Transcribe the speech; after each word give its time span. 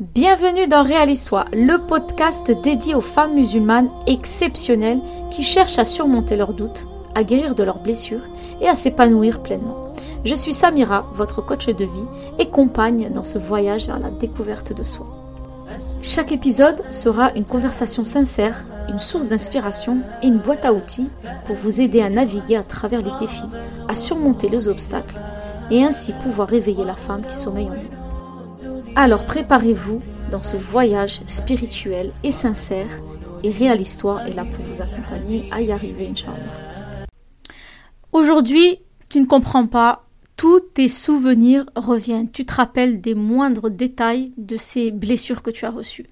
Bienvenue 0.00 0.66
dans 0.66 0.82
Réalisoi, 0.82 1.44
le 1.52 1.76
podcast 1.76 2.50
dédié 2.64 2.96
aux 2.96 3.00
femmes 3.00 3.34
musulmanes 3.34 3.90
exceptionnelles 4.08 4.98
qui 5.30 5.44
cherchent 5.44 5.78
à 5.78 5.84
surmonter 5.84 6.36
leurs 6.36 6.52
doutes, 6.52 6.88
à 7.14 7.22
guérir 7.22 7.54
de 7.54 7.62
leurs 7.62 7.78
blessures 7.78 8.26
et 8.60 8.68
à 8.68 8.74
s'épanouir 8.74 9.40
pleinement. 9.40 9.94
Je 10.24 10.34
suis 10.34 10.52
Samira, 10.52 11.06
votre 11.14 11.42
coach 11.42 11.68
de 11.68 11.84
vie 11.84 12.08
et 12.40 12.50
compagne 12.50 13.08
dans 13.12 13.22
ce 13.22 13.38
voyage 13.38 13.86
vers 13.86 14.00
la 14.00 14.10
découverte 14.10 14.72
de 14.72 14.82
soi. 14.82 15.06
Chaque 16.02 16.32
épisode 16.32 16.82
sera 16.90 17.32
une 17.36 17.44
conversation 17.44 18.02
sincère, 18.02 18.64
une 18.88 18.98
source 18.98 19.28
d'inspiration 19.28 19.98
et 20.22 20.26
une 20.26 20.38
boîte 20.38 20.64
à 20.64 20.72
outils 20.72 21.08
pour 21.44 21.54
vous 21.54 21.80
aider 21.80 22.02
à 22.02 22.10
naviguer 22.10 22.56
à 22.56 22.64
travers 22.64 23.00
les 23.00 23.16
défis, 23.20 23.42
à 23.88 23.94
surmonter 23.94 24.48
les 24.48 24.66
obstacles 24.66 25.20
et 25.70 25.84
ainsi 25.84 26.12
pouvoir 26.14 26.48
réveiller 26.48 26.84
la 26.84 26.96
femme 26.96 27.24
qui 27.24 27.36
sommeille 27.36 27.68
en 27.68 27.74
nous. 27.74 28.03
Alors 28.96 29.26
préparez-vous 29.26 30.00
dans 30.30 30.40
ce 30.40 30.56
voyage 30.56 31.20
spirituel 31.26 32.12
et 32.22 32.32
sincère 32.32 32.88
et 33.42 33.50
Réaliste-toi 33.50 34.26
est 34.26 34.34
là 34.34 34.44
pour 34.44 34.64
vous 34.64 34.80
accompagner 34.80 35.48
à 35.50 35.60
y 35.60 35.70
arriver, 35.72 36.08
Inch'Allah. 36.08 37.06
Aujourd'hui, 38.12 38.78
tu 39.08 39.20
ne 39.20 39.26
comprends 39.26 39.66
pas, 39.66 40.06
tous 40.36 40.60
tes 40.60 40.88
souvenirs 40.88 41.66
reviennent. 41.76 42.30
Tu 42.30 42.46
te 42.46 42.54
rappelles 42.54 43.00
des 43.00 43.14
moindres 43.14 43.70
détails 43.70 44.32
de 44.38 44.56
ces 44.56 44.90
blessures 44.90 45.42
que 45.42 45.50
tu 45.50 45.66
as 45.66 45.70
reçues, 45.70 46.08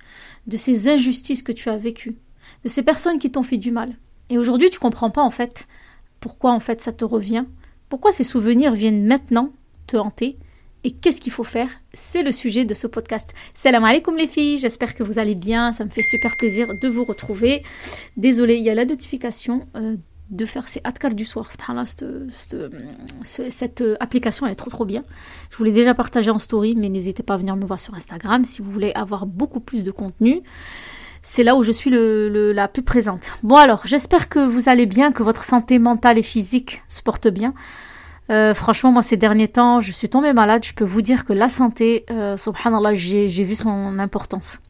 de 0.47 0.57
ces 0.57 0.89
injustices 0.89 1.43
que 1.43 1.53
tu 1.53 1.71
as 1.71 1.79
vécues, 1.79 2.19
de 2.65 2.69
ces 2.69 2.83
personnes 2.83 3.19
qui 3.19 3.31
t'ont 3.31 3.43
fait 3.43 3.59
du 3.59 3.71
mal. 3.71 3.97
Et 4.29 4.39
aujourd'hui, 4.39 4.71
tu 4.71 4.79
comprends 4.79 5.11
pas 5.11 5.23
en 5.23 5.31
fait 5.31 5.67
pourquoi 6.21 6.53
en 6.53 6.61
fait 6.61 6.81
ça 6.81 6.93
te 6.93 7.05
revient 7.05 7.45
pourquoi 7.93 8.11
ces 8.11 8.25
souvenirs 8.25 8.73
viennent 8.73 9.07
maintenant 9.07 9.53
te 9.87 9.99
hanter 9.99 10.39
et 10.85 10.91
qu'est-ce 10.91 11.21
qu'il 11.21 11.33
faut 11.33 11.45
faire? 11.45 11.69
C'est 11.93 12.23
le 12.23 12.33
sujet 12.33 12.65
de 12.65 12.75
ce 12.75 12.87
podcast. 12.87 13.31
Salam 13.55 13.85
alaikum 13.85 14.17
les 14.17 14.27
filles, 14.27 14.59
j'espère 14.59 14.95
que 14.95 15.03
vous 15.03 15.19
allez 15.19 15.35
bien, 15.35 15.73
ça 15.73 15.85
me 15.85 15.91
fait 15.91 16.03
super 16.03 16.37
plaisir 16.37 16.69
de 16.79 16.89
vous 16.89 17.05
retrouver. 17.05 17.62
Désolée, 18.17 18.56
il 18.56 18.65
y 18.65 18.70
a 18.70 18.75
la 18.75 18.84
notification 18.84 19.67
euh, 19.77 19.97
de 20.31 20.45
faire 20.45 20.69
ces 20.69 20.81
adkar 20.84 21.15
du 21.15 21.25
soir. 21.25 21.51
Cette, 21.84 22.05
cette, 23.23 23.84
application 24.01 24.47
elle 24.47 24.53
est 24.53 24.56
trop 24.56 24.71
trop 24.71 24.84
bien. 24.84 25.05
Je 25.51 25.56
vous 25.56 25.65
l'ai 25.65 25.73
déjà 25.73 25.95
partagé 25.95 26.31
en 26.31 26.39
story, 26.39 26.75
mais 26.77 26.89
n'hésitez 26.89 27.23
pas 27.23 27.34
à 27.34 27.37
venir 27.37 27.55
me 27.56 27.65
voir 27.65 27.78
sur 27.78 27.95
Instagram 27.95 28.45
si 28.45 28.62
vous 28.62 28.71
voulez 28.71 28.93
avoir 28.95 29.27
beaucoup 29.27 29.61
plus 29.61 29.84
de 29.84 29.91
contenu 29.91 30.43
c'est 31.23 31.45
là 31.45 31.55
où 31.55 31.62
je 31.62 31.71
suis 31.71 31.91
la 31.93 32.67
plus 32.67 32.83
présente. 32.83 33.39
Bon 33.45 33.55
alors, 33.55 33.87
j'espère 33.87 34.28
que 34.28 34.45
vous 34.45 34.69
allez 34.69 34.87
bien, 34.87 35.12
que 35.12 35.23
votre 35.23 35.45
santé 35.45 35.78
mentale 35.78 36.19
et 36.19 36.23
physique 36.23 36.83
se 36.89 37.01
porte 37.01 37.28
bien. 37.28 37.55
Euh, 38.33 38.55
franchement, 38.55 38.91
moi, 38.92 39.02
ces 39.02 39.19
derniers 39.19 39.48
temps, 39.48 39.80
je 39.80 39.92
suis 39.92 40.08
tombée 40.08 40.33
malade. 40.33 40.64
Je 40.64 40.72
peux 40.72 40.84
vous 40.84 41.02
dire 41.02 41.25
que 41.25 41.34
la 41.34 41.50
santé, 41.50 42.06
euh, 42.11 42.36
subhanallah, 42.36 42.94
j'ai, 42.94 43.28
vu 43.28 43.55
son 43.55 43.98
importance. 43.98 44.61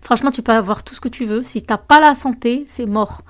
Franchement, 0.00 0.30
tu 0.30 0.42
peux 0.42 0.52
avoir 0.52 0.82
tout 0.82 0.94
ce 0.94 1.00
que 1.00 1.08
tu 1.08 1.26
veux. 1.26 1.42
Si 1.42 1.62
t'as 1.62 1.76
pas 1.76 2.00
la 2.00 2.14
santé, 2.14 2.64
c'est 2.66 2.86
mort. 2.86 3.22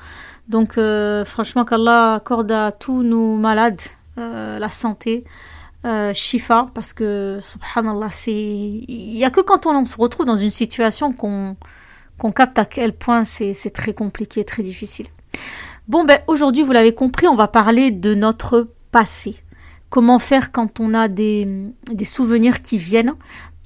Donc, 0.48 0.78
euh, 0.78 1.24
franchement, 1.24 1.64
qu'Allah 1.64 2.14
accorde 2.14 2.52
à 2.52 2.70
tous 2.70 3.02
nos 3.02 3.36
malades 3.36 3.80
la 4.16 4.68
santé, 4.68 5.24
shifa, 6.14 6.66
parce 6.72 6.92
que, 6.92 7.40
subhanallah, 7.42 8.10
c'est... 8.12 8.30
Il 8.30 9.14
n'y 9.16 9.24
a 9.24 9.30
que 9.30 9.40
quand 9.40 9.66
on 9.66 9.84
se 9.84 9.96
retrouve 9.96 10.24
dans 10.24 10.36
une 10.36 10.52
situation 10.52 11.12
qu'on 11.12 11.56
qu'on 12.16 12.30
capte 12.30 12.60
à 12.60 12.64
quel 12.64 12.92
point 12.92 13.24
c'est 13.24 13.70
très 13.70 13.92
compliqué, 13.92 14.44
très 14.44 14.62
difficile. 14.62 15.06
Bon, 15.88 16.04
ben 16.04 16.20
aujourd'hui, 16.28 16.62
vous 16.62 16.70
l'avez 16.70 16.94
compris, 16.94 17.26
on 17.26 17.34
va 17.34 17.48
parler 17.48 17.90
de 17.90 18.14
notre 18.14 18.68
Comment 19.90 20.18
faire 20.18 20.52
quand 20.52 20.80
on 20.80 20.94
a 20.94 21.08
des, 21.08 21.46
des 21.92 22.04
souvenirs 22.04 22.62
qui 22.62 22.78
viennent? 22.78 23.14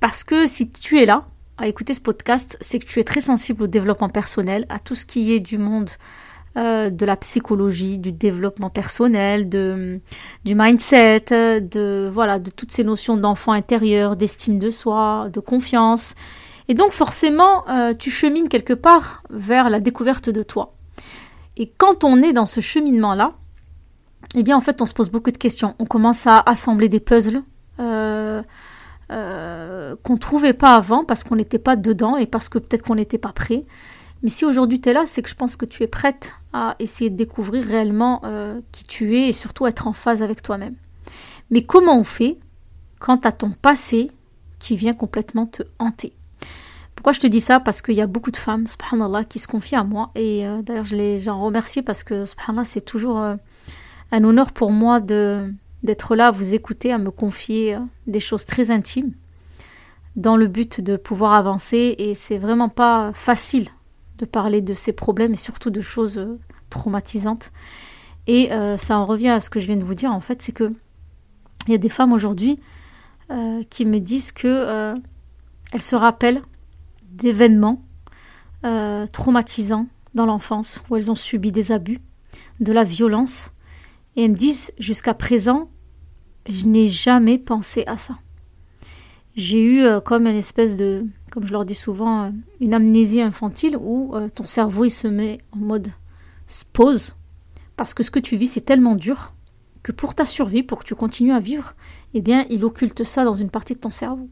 Parce 0.01 0.25
que 0.25 0.47
si 0.47 0.71
tu 0.71 0.99
es 0.99 1.07
là 1.07 1.27
à 1.57 1.67
écouter 1.67 1.95
ce 1.95 2.01
podcast, 2.01 2.57
c'est 2.61 2.79
que 2.79 2.87
tu 2.87 3.01
es 3.01 3.05
très 3.05 3.21
sensible 3.21 3.65
au 3.65 3.67
développement 3.67 4.09
personnel, 4.09 4.65
à 4.69 4.79
tout 4.79 4.95
ce 4.95 5.05
qui 5.05 5.33
est 5.33 5.41
du 5.41 5.59
monde 5.59 5.91
euh, 6.57 6.91
de 6.91 7.05
la 7.05 7.17
psychologie, 7.17 7.99
du 7.99 8.13
développement 8.13 8.71
personnel, 8.71 9.49
de, 9.49 10.01
du 10.45 10.55
mindset, 10.55 11.25
de, 11.61 12.11
voilà, 12.13 12.39
de 12.39 12.51
toutes 12.51 12.73
ces 12.73 12.85
notions 12.85 13.17
d'enfant 13.17 13.53
intérieur, 13.53 14.17
d'estime 14.17 14.59
de 14.59 14.71
soi, 14.71 15.29
de 15.33 15.41
confiance. 15.41 16.15
Et 16.69 16.75
donc 16.75 16.93
forcément, 16.93 17.69
euh, 17.69 17.95
tu 17.95 18.11
chemines 18.11 18.49
quelque 18.49 18.75
part 18.75 19.23
vers 19.31 19.69
la 19.71 19.81
découverte 19.81 20.31
de 20.31 20.43
toi. 20.43 20.75
Et 21.57 21.73
quand 21.77 22.05
on 22.05 22.23
est 22.23 22.33
dans 22.33 22.47
ce 22.47 22.61
cheminement-là, 22.61 23.33
eh 24.35 24.43
bien 24.43 24.57
en 24.57 24.61
fait 24.61 24.81
on 24.83 24.87
se 24.87 24.93
pose 24.95 25.11
beaucoup 25.11 25.31
de 25.31 25.39
questions. 25.39 25.75
On 25.79 25.85
commence 25.85 26.27
à 26.27 26.43
assembler 26.47 26.89
des 26.89 27.01
puzzles 27.01 27.43
euh, 27.81 28.43
euh, 29.11 29.97
qu'on 30.03 30.15
ne 30.15 30.19
trouvait 30.19 30.53
pas 30.53 30.75
avant 30.75 31.05
parce 31.05 31.25
qu'on 31.25 31.37
n'était 31.37 31.59
pas 31.59 31.77
dedans 31.77 32.17
et 32.17 32.27
parce 32.27 32.49
que 32.49 32.59
peut-être 32.59 32.83
qu'on 32.83 32.97
n'était 32.97 33.19
pas 33.19 33.33
prêt. 33.33 33.65
Mais 34.23 34.29
si 34.29 34.45
aujourd'hui 34.45 34.81
tu 34.81 34.89
es 34.89 34.93
là, 34.93 35.05
c'est 35.07 35.23
que 35.23 35.29
je 35.29 35.35
pense 35.35 35.57
que 35.57 35.65
tu 35.65 35.83
es 35.83 35.87
prête 35.87 36.35
à 36.53 36.75
essayer 36.79 37.09
de 37.09 37.17
découvrir 37.17 37.65
réellement 37.65 38.21
qui 38.73 38.85
tu 38.85 39.17
es 39.17 39.29
et 39.29 39.33
surtout 39.33 39.67
être 39.67 39.87
en 39.87 39.93
phase 39.93 40.23
avec 40.23 40.43
toi-même. 40.43 40.75
Mais 41.51 41.63
comment 41.63 41.99
on 41.99 42.05
fait 42.05 42.39
quand 42.99 43.25
as 43.27 43.33
ton 43.33 43.51
passé 43.51 44.11
qui 44.59 44.77
vient 44.77 44.95
complètement 44.95 45.47
te 45.47 45.63
hanter? 45.79 46.13
Pourquoi 46.99 47.13
je 47.13 47.21
te 47.21 47.29
dis 47.29 47.41
ça? 47.41 47.61
Parce 47.61 47.81
qu'il 47.81 47.95
y 47.95 48.01
a 48.01 48.09
beaucoup 48.09 48.33
de 48.33 48.37
femmes, 48.37 48.67
subhanallah, 48.67 49.23
qui 49.23 49.39
se 49.39 49.47
confient 49.47 49.77
à 49.77 49.85
moi. 49.85 50.11
Et 50.17 50.45
euh, 50.45 50.63
d'ailleurs, 50.63 50.85
je 50.85 50.97
les 50.97 51.21
j'en 51.21 51.41
remercie 51.41 51.81
parce 51.81 52.03
que, 52.03 52.25
subhanallah, 52.25 52.65
c'est 52.65 52.81
toujours 52.81 53.21
euh, 53.21 53.37
un 54.13 54.25
honneur 54.25 54.53
pour 54.53 54.71
moi 54.71 55.01
de 55.01 55.53
d'être 55.85 56.17
là 56.17 56.29
à 56.29 56.31
vous 56.33 56.55
écouter, 56.55 56.93
à 56.93 56.99
me 56.99 57.13
confier 57.13 57.77
euh, 57.77 57.79
des 58.09 58.19
choses 58.19 58.47
très 58.47 58.73
intimes 58.73 59.13
dans 60.17 60.37
le 60.37 60.49
but 60.49 60.81
de 60.81 60.97
pouvoir 60.97 61.35
avancer. 61.35 61.95
Et 61.99 62.15
c'est 62.17 62.39
vraiment 62.39 62.69
pas 62.69 63.13
facile 63.15 63.69
de 64.19 64.25
parler 64.25 64.61
de 64.61 64.75
ces 64.75 64.93
problèmes 64.93 65.35
et 65.35 65.37
surtout 65.37 65.71
de 65.71 65.81
choses 65.81 66.27
traumatisantes. 66.71 67.53
Et 68.27 68.51
ça 68.77 68.99
en 68.99 69.07
revient 69.07 69.29
à 69.29 69.41
ce 69.41 69.49
que 69.49 69.59
je 69.59 69.67
viens 69.67 69.77
de 69.77 69.85
vous 69.85 69.95
dire, 69.95 70.13
en 70.13 70.21
fait, 70.21 70.43
c'est 70.43 70.53
que 70.53 70.71
il 71.67 71.73
y 71.73 71.75
a 71.75 71.79
des 71.79 71.89
femmes 71.89 72.13
aujourd'hui 72.13 72.59
qui 73.71 73.87
me 73.87 74.01
disent 74.01 74.33
que 74.33 74.95
elles 75.73 75.83
se 75.83 75.97
rappellent 75.97 76.43
d'événements 77.11 77.83
euh, 78.65 79.07
traumatisants 79.07 79.87
dans 80.15 80.27
l'enfance 80.27 80.83
où 80.89 80.97
elles 80.97 81.11
ont 81.11 81.17
subi 81.17 81.53
des 81.53 81.73
abus, 81.73 82.01
de 82.61 82.73
la 82.73 82.85
violence. 82.85 83.53
Et 84.19 84.25
elles 84.25 84.33
me 84.33 84.37
disent, 84.37 84.73
jusqu'à 84.81 85.15
présent, 85.15 85.71
je 86.49 86.67
n'ai 86.67 86.89
jamais 86.89 87.39
pensé 87.39 87.85
à 87.87 87.97
ça. 87.97 88.19
J'ai 89.37 89.63
eu 89.63 89.85
euh, 89.85 90.01
comme 90.01 90.27
une 90.27 90.35
espèce 90.35 90.77
de, 90.77 91.07
comme 91.31 91.47
je 91.47 91.53
leur 91.53 91.65
dis 91.65 91.77
souvent, 91.77 92.25
euh, 92.25 92.31
une 92.61 92.75
amnésie 92.75 93.21
infantile 93.21 93.77
où 93.81 94.13
ton 94.35 94.43
cerveau 94.43 94.85
il 94.85 94.91
se 94.91 95.07
met 95.07 95.39
en 95.53 95.59
mode 95.59 95.93
pause 96.73 97.15
parce 97.77 97.95
que 97.95 98.03
ce 98.03 98.11
que 98.11 98.19
tu 98.19 98.35
vis 98.35 98.49
c'est 98.49 98.63
tellement 98.63 98.97
dur 98.97 99.35
que 99.85 99.93
pour 99.93 100.17
ta 100.17 100.25
survie, 100.25 100.65
pour 100.65 100.81
que 100.81 100.85
tu 100.85 100.97
continues 100.97 101.33
à 101.33 101.39
vivre, 101.39 101.77
eh 102.13 102.21
bien 102.21 102.45
il 102.51 102.65
occulte 102.65 103.05
ça 103.05 103.25
dans 103.25 103.35
une 103.35 103.51
partie 103.51 103.75
de 103.75 103.79
ton 103.79 103.91
cerveau. 103.91 104.29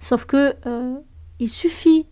Sauf 0.00 0.24
que 0.24 0.56
il 1.38 1.48
suffit, 1.48 2.08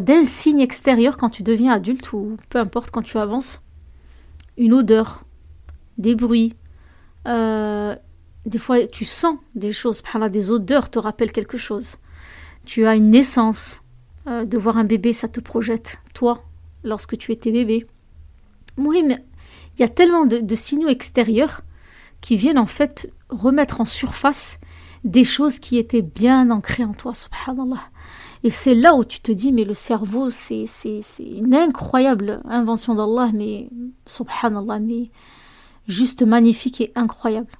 d'un 0.00 0.24
signe 0.26 0.60
extérieur 0.60 1.16
quand 1.16 1.30
tu 1.30 1.42
deviens 1.42 1.72
adulte 1.72 2.12
ou 2.12 2.36
peu 2.50 2.58
importe 2.58 2.90
quand 2.90 3.00
tu 3.00 3.16
avances. 3.16 3.62
Une 4.58 4.74
odeur, 4.74 5.25
des 5.98 6.14
bruits. 6.14 6.54
Euh, 7.26 7.96
des 8.44 8.58
fois, 8.58 8.86
tu 8.86 9.04
sens 9.04 9.38
des 9.54 9.72
choses, 9.72 10.02
des 10.30 10.50
odeurs 10.50 10.90
te 10.90 10.98
rappellent 10.98 11.32
quelque 11.32 11.58
chose. 11.58 11.96
Tu 12.64 12.86
as 12.86 12.94
une 12.94 13.10
naissance. 13.10 13.80
Euh, 14.28 14.44
de 14.44 14.58
voir 14.58 14.76
un 14.76 14.84
bébé, 14.84 15.12
ça 15.12 15.28
te 15.28 15.38
projette, 15.38 16.00
toi, 16.12 16.42
lorsque 16.82 17.16
tu 17.16 17.30
étais 17.30 17.52
bébé. 17.52 17.86
Oui, 18.76 19.04
mais 19.04 19.24
il 19.76 19.82
y 19.82 19.84
a 19.84 19.88
tellement 19.88 20.26
de, 20.26 20.38
de 20.38 20.54
signaux 20.56 20.88
extérieurs 20.88 21.60
qui 22.20 22.36
viennent 22.36 22.58
en 22.58 22.66
fait 22.66 23.12
remettre 23.28 23.80
en 23.80 23.84
surface 23.84 24.58
des 25.04 25.22
choses 25.22 25.60
qui 25.60 25.78
étaient 25.78 26.02
bien 26.02 26.50
ancrées 26.50 26.84
en 26.84 26.92
toi, 26.92 27.14
subhanallah. 27.14 27.82
Et 28.42 28.50
c'est 28.50 28.74
là 28.74 28.96
où 28.96 29.04
tu 29.04 29.20
te 29.20 29.30
dis, 29.30 29.52
mais 29.52 29.64
le 29.64 29.74
cerveau, 29.74 30.30
c'est, 30.30 30.66
c'est, 30.66 31.00
une 31.20 31.54
incroyable 31.54 32.42
invention 32.46 32.94
d'Allah, 32.94 33.30
mais 33.32 33.70
subhanallah, 34.06 34.80
mais 34.80 35.10
juste 35.86 36.22
magnifique 36.22 36.80
et 36.80 36.92
incroyable. 36.94 37.52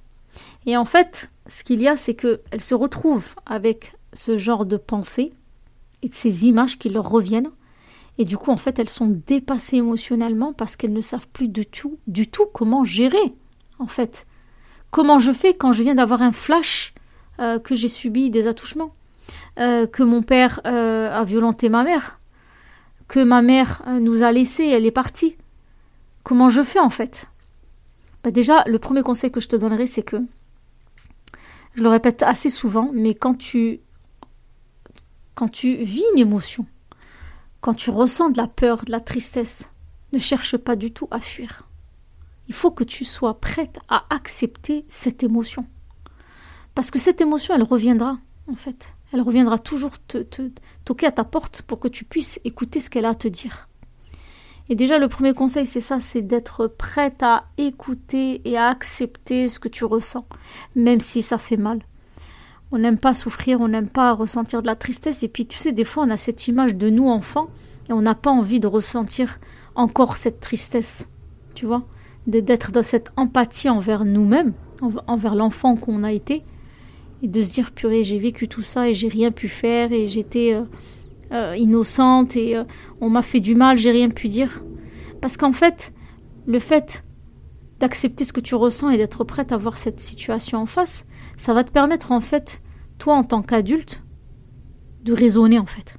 Et 0.65 0.77
en 0.77 0.85
fait, 0.85 1.29
ce 1.47 1.63
qu'il 1.63 1.81
y 1.81 1.87
a, 1.87 1.97
c'est 1.97 2.13
qu'elles 2.13 2.61
se 2.61 2.75
retrouvent 2.75 3.35
avec 3.45 3.93
ce 4.13 4.37
genre 4.37 4.65
de 4.65 4.77
pensée 4.77 5.33
et 6.01 6.09
de 6.09 6.15
ces 6.15 6.45
images 6.45 6.77
qui 6.77 6.89
leur 6.89 7.09
reviennent. 7.09 7.51
Et 8.17 8.25
du 8.25 8.37
coup, 8.37 8.51
en 8.51 8.57
fait, 8.57 8.79
elles 8.79 8.89
sont 8.89 9.21
dépassées 9.27 9.77
émotionnellement 9.77 10.53
parce 10.53 10.75
qu'elles 10.75 10.93
ne 10.93 11.01
savent 11.01 11.27
plus 11.27 11.47
du 11.47 11.65
tout, 11.65 11.99
du 12.07 12.27
tout 12.27 12.45
comment 12.51 12.83
gérer, 12.83 13.33
en 13.79 13.87
fait. 13.87 14.25
Comment 14.91 15.19
je 15.19 15.31
fais 15.31 15.53
quand 15.53 15.73
je 15.73 15.83
viens 15.83 15.95
d'avoir 15.95 16.21
un 16.21 16.31
flash 16.31 16.93
euh, 17.39 17.59
que 17.59 17.75
j'ai 17.75 17.89
subi 17.89 18.29
des 18.31 18.47
attouchements, 18.47 18.95
euh, 19.59 19.85
que 19.85 20.01
mon 20.01 20.23
père 20.23 20.61
euh, 20.65 21.15
a 21.15 21.23
violenté 21.23 21.69
ma 21.69 21.83
mère, 21.83 22.19
que 23.07 23.23
ma 23.23 23.41
mère 23.41 23.83
nous 24.01 24.23
a 24.23 24.31
laissés, 24.31 24.65
elle 24.65 24.85
est 24.85 24.91
partie. 24.91 25.35
Comment 26.23 26.49
je 26.49 26.63
fais 26.63 26.79
en 26.79 26.89
fait? 26.89 27.27
Bah 28.23 28.31
Déjà, 28.31 28.63
le 28.65 28.79
premier 28.79 29.03
conseil 29.03 29.31
que 29.31 29.39
je 29.39 29.47
te 29.47 29.55
donnerai, 29.55 29.87
c'est 29.87 30.03
que, 30.03 30.17
je 31.75 31.83
le 31.83 31.89
répète 31.89 32.23
assez 32.23 32.49
souvent, 32.49 32.89
mais 32.93 33.13
quand 33.13 33.35
tu 33.35 33.81
quand 35.35 35.49
tu 35.49 35.75
vis 35.75 36.03
une 36.13 36.19
émotion, 36.19 36.65
quand 37.61 37.75
tu 37.75 37.91
ressens 37.91 38.31
de 38.31 38.37
la 38.37 38.47
peur, 38.47 38.83
de 38.83 38.91
la 38.91 38.99
tristesse, 38.99 39.69
ne 40.11 40.17
cherche 40.17 40.57
pas 40.57 40.75
du 40.75 40.91
tout 40.91 41.07
à 41.11 41.19
fuir. 41.19 41.67
Il 42.47 42.55
faut 42.55 42.71
que 42.71 42.83
tu 42.83 43.05
sois 43.05 43.39
prête 43.39 43.79
à 43.87 44.05
accepter 44.09 44.83
cette 44.87 45.21
émotion. 45.21 45.67
Parce 46.73 46.89
que 46.89 46.97
cette 46.97 47.21
émotion, 47.21 47.53
elle 47.53 47.61
reviendra, 47.61 48.17
en 48.49 48.55
fait. 48.55 48.95
Elle 49.13 49.21
reviendra 49.21 49.59
toujours 49.59 49.99
te, 49.99 50.17
te 50.17 50.49
toquer 50.85 51.05
à 51.05 51.11
ta 51.11 51.23
porte 51.23 51.61
pour 51.61 51.79
que 51.79 51.87
tu 51.87 52.03
puisses 52.03 52.39
écouter 52.43 52.79
ce 52.79 52.89
qu'elle 52.89 53.05
a 53.05 53.09
à 53.09 53.15
te 53.15 53.27
dire. 53.27 53.69
Et 54.69 54.75
déjà, 54.75 54.99
le 54.99 55.07
premier 55.07 55.33
conseil, 55.33 55.65
c'est 55.65 55.81
ça, 55.81 55.99
c'est 55.99 56.21
d'être 56.21 56.67
prête 56.67 57.23
à 57.23 57.45
écouter 57.57 58.41
et 58.45 58.57
à 58.57 58.67
accepter 58.67 59.47
ce 59.47 59.59
que 59.59 59.69
tu 59.69 59.85
ressens, 59.85 60.25
même 60.75 60.99
si 60.99 61.21
ça 61.21 61.37
fait 61.37 61.57
mal. 61.57 61.79
On 62.71 62.77
n'aime 62.77 62.97
pas 62.97 63.13
souffrir, 63.13 63.61
on 63.61 63.69
n'aime 63.69 63.89
pas 63.89 64.11
ressentir 64.13 64.61
de 64.61 64.67
la 64.67 64.75
tristesse. 64.75 65.23
Et 65.23 65.29
puis, 65.29 65.45
tu 65.45 65.57
sais, 65.57 65.71
des 65.71 65.85
fois, 65.85 66.03
on 66.03 66.09
a 66.09 66.17
cette 66.17 66.47
image 66.49 66.75
de 66.75 66.89
nous 66.89 67.07
enfants 67.07 67.47
et 67.89 67.93
on 67.93 68.01
n'a 68.01 68.15
pas 68.15 68.31
envie 68.31 68.59
de 68.59 68.67
ressentir 68.67 69.39
encore 69.75 70.17
cette 70.17 70.41
tristesse. 70.41 71.07
Tu 71.55 71.65
vois 71.65 71.83
D'être 72.27 72.73
dans 72.73 72.83
cette 72.83 73.11
empathie 73.15 73.69
envers 73.69 74.03
nous-mêmes, 74.03 74.51
envers 75.07 75.33
l'enfant 75.33 75.77
qu'on 75.77 76.03
a 76.03 76.11
été, 76.11 76.43
et 77.23 77.29
de 77.29 77.41
se 77.41 77.53
dire, 77.53 77.71
purée, 77.71 78.03
j'ai 78.03 78.19
vécu 78.19 78.49
tout 78.49 78.61
ça 78.61 78.89
et 78.89 78.93
j'ai 78.93 79.07
rien 79.07 79.31
pu 79.31 79.47
faire 79.47 79.93
et 79.93 80.09
j'étais. 80.09 80.53
Euh, 80.53 80.63
euh, 81.31 81.55
innocente 81.57 82.35
et 82.35 82.55
euh, 82.55 82.63
on 83.01 83.09
m'a 83.09 83.21
fait 83.21 83.39
du 83.39 83.55
mal, 83.55 83.77
j'ai 83.77 83.91
rien 83.91 84.09
pu 84.09 84.29
dire. 84.29 84.63
Parce 85.21 85.37
qu'en 85.37 85.53
fait, 85.53 85.93
le 86.45 86.59
fait 86.59 87.03
d'accepter 87.79 88.23
ce 88.23 88.33
que 88.33 88.39
tu 88.39 88.55
ressens 88.55 88.89
et 88.89 88.97
d'être 88.97 89.23
prête 89.23 89.51
à 89.51 89.57
voir 89.57 89.77
cette 89.77 89.99
situation 89.99 90.59
en 90.59 90.65
face, 90.65 91.05
ça 91.37 91.53
va 91.53 91.63
te 91.63 91.71
permettre 91.71 92.11
en 92.11 92.21
fait, 92.21 92.61
toi 92.97 93.15
en 93.15 93.23
tant 93.23 93.41
qu'adulte, 93.41 94.03
de 95.03 95.13
raisonner 95.13 95.59
en 95.59 95.65
fait. 95.65 95.97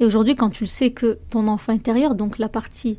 Et 0.00 0.04
aujourd'hui, 0.04 0.34
quand 0.34 0.50
tu 0.50 0.66
sais 0.66 0.90
que 0.90 1.18
ton 1.30 1.46
enfant 1.46 1.72
intérieur, 1.72 2.14
donc 2.14 2.38
la 2.38 2.48
partie 2.48 2.98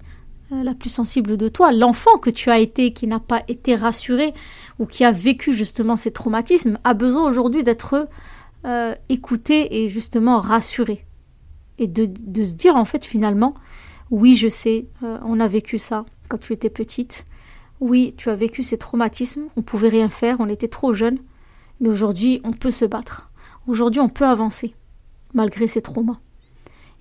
euh, 0.51 0.63
la 0.63 0.75
plus 0.75 0.89
sensible 0.89 1.37
de 1.37 1.49
toi, 1.49 1.71
l'enfant 1.71 2.17
que 2.17 2.29
tu 2.29 2.49
as 2.49 2.59
été, 2.59 2.93
qui 2.93 3.07
n'a 3.07 3.19
pas 3.19 3.41
été 3.47 3.75
rassuré 3.75 4.33
ou 4.79 4.85
qui 4.85 5.03
a 5.03 5.11
vécu 5.11 5.53
justement 5.53 5.95
ces 5.95 6.11
traumatismes, 6.11 6.77
a 6.83 6.93
besoin 6.93 7.27
aujourd'hui 7.27 7.63
d'être 7.63 8.07
euh, 8.65 8.95
écouter 9.09 9.83
et 9.83 9.89
justement 9.89 10.39
rassurer. 10.39 11.05
Et 11.77 11.87
de, 11.87 12.05
se 12.43 12.53
dire 12.53 12.75
en 12.75 12.85
fait 12.85 13.05
finalement, 13.05 13.53
oui 14.11 14.35
je 14.35 14.47
sais, 14.47 14.87
euh, 15.03 15.17
on 15.25 15.39
a 15.39 15.47
vécu 15.47 15.77
ça 15.77 16.05
quand 16.29 16.37
tu 16.37 16.53
étais 16.53 16.69
petite. 16.69 17.25
Oui, 17.81 18.15
tu 18.17 18.29
as 18.29 18.35
vécu 18.35 18.63
ces 18.63 18.77
traumatismes, 18.77 19.43
on 19.57 19.61
pouvait 19.61 19.89
rien 19.89 20.09
faire, 20.09 20.37
on 20.39 20.47
était 20.47 20.69
trop 20.69 20.93
jeune. 20.93 21.19
Mais 21.81 21.89
aujourd'hui, 21.89 22.41
on 22.43 22.51
peut 22.51 22.71
se 22.71 22.85
battre. 22.85 23.29
Aujourd'hui, 23.67 23.99
on 23.99 24.09
peut 24.09 24.25
avancer, 24.25 24.73
malgré 25.33 25.67
ces 25.67 25.81
traumas. 25.81 26.19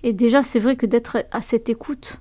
Et 0.03 0.11
déjà, 0.13 0.43
c'est 0.43 0.59
vrai 0.59 0.75
que 0.75 0.85
d'être 0.85 1.25
à 1.31 1.41
cette 1.41 1.69
écoute, 1.69 2.19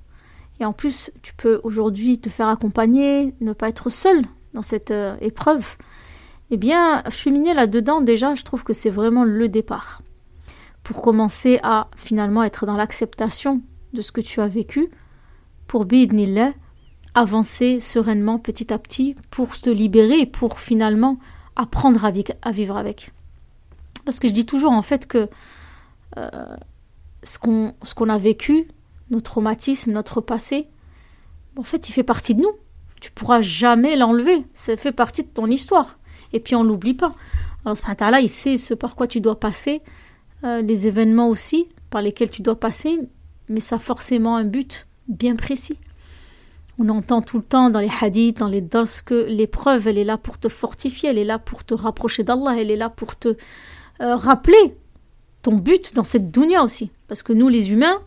et 0.61 0.65
en 0.65 0.73
plus, 0.73 1.11
tu 1.23 1.35
peux 1.35 1.61
aujourd'hui 1.65 2.19
te 2.19 2.31
faire 2.31 2.49
accompagner, 2.49 3.35
ne 3.41 3.53
pas 3.53 3.69
être 3.69 3.91
seul 3.91 4.23
dans 4.53 4.63
cette 4.63 4.93
euh, 4.93 5.17
épreuve, 5.21 5.77
eh 6.51 6.57
bien, 6.57 7.03
cheminer 7.11 7.55
là-dedans, 7.55 8.01
déjà, 8.01 8.35
je 8.35 8.45
trouve 8.45 8.65
que 8.65 8.73
c'est 8.73 8.91
vraiment 8.91 9.25
le 9.25 9.49
départ. 9.49 10.03
Pour 10.83 11.01
commencer 11.01 11.59
à 11.63 11.89
finalement 11.97 12.43
être 12.43 12.67
dans 12.67 12.77
l'acceptation 12.77 13.63
de 13.93 14.03
ce 14.03 14.13
que 14.13 14.21
tu 14.21 14.41
as 14.41 14.49
vécu, 14.49 14.91
pour 15.67 15.87
bidnillah, 15.87 16.53
avancer 17.15 17.81
sereinement 17.81 18.39
petit 18.39 18.73
à 18.73 18.79
petit 18.79 19.17
pour 19.31 19.59
te 19.59 19.71
libérer 19.71 20.27
pour 20.27 20.59
finalement 20.59 21.19
apprendre 21.57 22.05
à, 22.05 22.53
vivre 22.53 22.77
avec. 22.77 23.13
Parce 24.05 24.19
que 24.19 24.29
je 24.29 24.33
dis 24.33 24.45
toujours 24.45 24.73
en 24.73 24.83
fait 24.83 25.07
que 25.07 25.29
euh, 26.19 26.57
ce 27.23 27.39
qu'on 27.39 28.09
a 28.09 28.19
vécu, 28.19 28.69
nos 29.11 29.21
traumatismes, 29.21 29.93
notre 29.93 30.21
passé, 30.21 30.69
en 31.57 31.63
fait, 31.63 31.89
il 31.89 31.93
fait 31.93 32.03
partie 32.03 32.35
de 32.35 32.43
nous. 32.43 32.53
Tu 33.01 33.13
pourras 33.13 33.41
jamais 33.41 33.97
l'enlever. 33.97 34.45
Ça 34.53 34.77
fait 34.77 34.93
partie 34.93 35.23
de 35.23 35.29
ton 35.29 35.47
histoire 35.47 35.99
et 36.35 36.41
puis 36.41 36.55
on 36.55 36.63
l'oublie 36.63 36.95
pas. 36.95 37.15
Alors 37.65 37.79
ce 37.79 38.23
il 38.23 38.29
sait 38.29 38.59
ce 38.59 38.75
par 38.75 38.95
quoi 38.95 39.07
tu 39.07 39.23
dois 39.23 39.41
passer, 39.41 39.81
euh, 40.45 40.61
les 40.61 40.87
événements 40.87 41.29
aussi 41.29 41.69
par 41.89 42.03
lesquels 42.03 42.31
tu 42.31 42.43
dois 42.43 42.61
passer, 42.61 43.01
mais 43.49 43.61
ça 43.61 43.77
a 43.77 43.79
forcément 43.79 44.37
un 44.37 44.45
but 44.45 44.87
bien 45.09 45.37
précis. 45.37 45.79
On 46.79 46.89
entend 46.89 47.23
tout 47.23 47.39
le 47.39 47.45
temps 47.45 47.71
dans 47.71 47.79
les 47.79 47.91
hadiths, 48.01 48.39
dans 48.39 48.49
les 48.49 48.61
dars, 48.61 48.87
que 49.07 49.27
l'épreuve, 49.29 49.87
elle 49.87 49.97
est 49.97 50.05
là 50.05 50.19
pour 50.19 50.39
te 50.39 50.49
fortifier, 50.49 51.09
elle 51.11 51.19
est 51.19 51.25
là 51.25 51.39
pour 51.39 51.65
te 51.65 51.73
rapprocher 51.73 52.25
d'Allah, 52.25 52.57
elle 52.59 52.71
est 52.71 52.77
là 52.77 52.91
pour 52.91 53.17
te 53.17 53.29
euh, 54.01 54.17
rappeler 54.17 54.77
ton 55.43 55.55
but 55.55 55.95
dans 55.95 56.05
cette 56.05 56.33
dunya 56.33 56.65
aussi. 56.65 56.91
Parce 57.07 57.23
que 57.23 57.33
nous, 57.33 57.49
les 57.49 57.71
humains, 57.71 58.01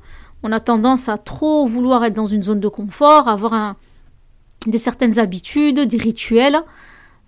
on 0.44 0.52
a 0.52 0.60
tendance 0.60 1.08
à 1.08 1.18
trop 1.18 1.66
vouloir 1.66 2.04
être 2.04 2.16
dans 2.16 2.26
une 2.26 2.44
zone 2.44 2.60
de 2.60 2.68
confort, 2.68 3.30
avoir 3.30 3.76
des 4.66 4.78
certaines 4.78 5.18
habitudes, 5.18 5.80
des 5.80 5.98
rituels, 5.98 6.62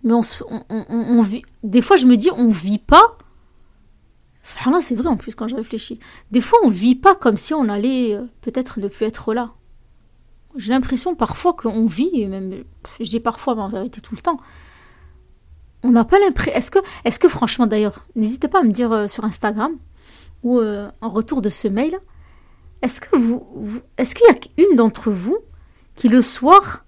mais 0.03 0.13
on, 0.13 1.21
vit. 1.21 1.43
Des 1.63 1.81
fois, 1.81 1.97
je 1.97 2.05
me 2.05 2.15
dis, 2.15 2.29
on 2.35 2.49
vit 2.49 2.79
pas. 2.79 3.17
c'est 4.41 4.95
vrai 4.95 5.07
en 5.07 5.17
plus 5.17 5.35
quand 5.35 5.47
je 5.47 5.55
réfléchis. 5.55 5.99
Des 6.31 6.41
fois, 6.41 6.59
on 6.63 6.69
vit 6.69 6.95
pas 6.95 7.15
comme 7.15 7.37
si 7.37 7.53
on 7.53 7.67
allait 7.67 8.15
euh, 8.15 8.25
peut-être 8.41 8.79
ne 8.79 8.87
plus 8.87 9.05
être 9.05 9.33
là. 9.33 9.51
J'ai 10.55 10.71
l'impression 10.71 11.15
parfois 11.15 11.53
qu'on 11.53 11.85
vit, 11.85 12.09
et 12.13 12.27
même, 12.27 12.63
je 12.99 13.09
dis 13.09 13.19
parfois, 13.19 13.55
mais 13.55 13.61
en 13.61 13.69
vérité 13.69 14.01
tout 14.01 14.15
le 14.15 14.21
temps. 14.21 14.37
On 15.83 15.91
n'a 15.91 16.05
pas 16.05 16.19
l'impression. 16.19 16.53
Est-ce 16.57 16.71
que, 16.71 16.79
est-ce 17.05 17.19
que 17.19 17.29
franchement 17.29 17.67
d'ailleurs, 17.67 18.05
n'hésitez 18.15 18.47
pas 18.47 18.61
à 18.61 18.63
me 18.63 18.71
dire 18.71 18.91
euh, 18.91 19.07
sur 19.07 19.25
Instagram 19.25 19.73
ou 20.43 20.59
euh, 20.59 20.89
en 21.01 21.09
retour 21.09 21.41
de 21.41 21.49
ce 21.49 21.67
mail, 21.67 21.99
est-ce 22.81 23.01
que 23.01 23.17
vous, 23.17 23.45
vous 23.55 23.81
est-ce 23.97 24.15
qu'il 24.15 24.25
y 24.25 24.29
a 24.29 24.63
une 24.69 24.77
d'entre 24.77 25.11
vous 25.11 25.37
qui 25.95 26.07
le 26.07 26.21
soir 26.21 26.85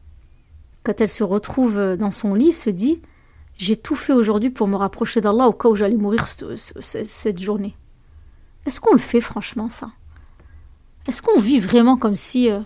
quand 0.83 0.99
elle 0.99 1.09
se 1.09 1.23
retrouve 1.23 1.77
euh, 1.77 1.95
dans 1.95 2.11
son 2.11 2.33
lit, 2.33 2.51
se 2.51 2.69
dit 2.69 3.01
J'ai 3.57 3.75
tout 3.75 3.95
fait 3.95 4.13
aujourd'hui 4.13 4.49
pour 4.49 4.67
me 4.67 4.75
rapprocher 4.75 5.21
d'Allah 5.21 5.47
au 5.47 5.53
cas 5.53 5.69
où 5.69 5.75
j'allais 5.75 5.95
mourir 5.95 6.27
cette 6.27 7.39
journée. 7.39 7.75
Est-ce 8.65 8.79
qu'on 8.79 8.93
le 8.93 8.99
fait 8.99 9.21
franchement, 9.21 9.69
ça? 9.69 9.89
Est-ce 11.07 11.21
qu'on 11.21 11.39
vit 11.39 11.59
vraiment 11.59 11.97
comme 11.97 12.15
si 12.15 12.51
euh, 12.51 12.59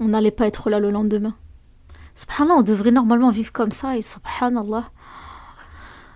on 0.00 0.08
n'allait 0.08 0.32
pas 0.32 0.46
être 0.46 0.68
là 0.68 0.80
le 0.80 0.90
lendemain? 0.90 1.34
Subhanallah, 2.14 2.58
on 2.58 2.62
devrait 2.62 2.90
normalement 2.90 3.30
vivre 3.30 3.52
comme 3.52 3.72
ça 3.72 3.96
et 3.96 4.02
subhanallah. 4.02 4.90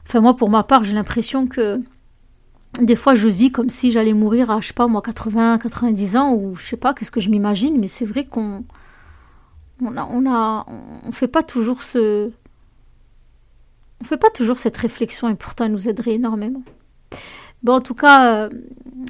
Enfin, 0.07 0.21
moi, 0.21 0.37
pour 0.37 0.51
ma 0.51 0.63
part, 0.63 0.85
j'ai 0.85 0.95
l'impression 0.95 1.47
que 1.47 1.81
des 2.81 2.97
fois, 2.97 3.15
je 3.15 3.29
vis 3.29 3.51
comme 3.51 3.71
si 3.71 3.91
j'allais 3.91 4.13
mourir 4.13 4.51
à, 4.51 4.61
je 4.61 4.69
sais 4.69 4.75
pas, 4.75 4.87
moi, 4.87 5.03
80, 5.03 5.59
90 5.59 6.17
ans, 6.17 6.35
ou 6.35 6.57
je 6.57 6.65
sais 6.65 6.77
pas, 6.77 6.95
qu'est-ce 6.95 7.11
que 7.11 7.21
je 7.21 7.31
m'imagine, 7.31 7.79
mais 7.81 7.87
c'est 7.87 8.05
vrai 8.05 8.27
qu'on 8.27 8.65
on 9.83 9.97
a, 9.97 10.05
on 10.05 10.31
a, 10.31 10.67
on 11.07 11.13
fait 11.13 11.29
pas 11.29 11.43
toujours 11.43 11.83
ce, 11.83 12.31
on 14.01 14.05
fait 14.05 14.17
pas 14.17 14.31
toujours 14.31 14.59
cette 14.59 14.77
réflexion 14.77 15.29
et 15.29 15.35
pourtant 15.35 15.67
elle 15.67 15.73
nous 15.73 15.89
aiderait 15.89 16.15
énormément. 16.15 16.63
Bon, 17.63 17.75
en 17.75 17.81
tout 17.81 17.95
cas, 17.95 18.45
euh, 18.45 18.51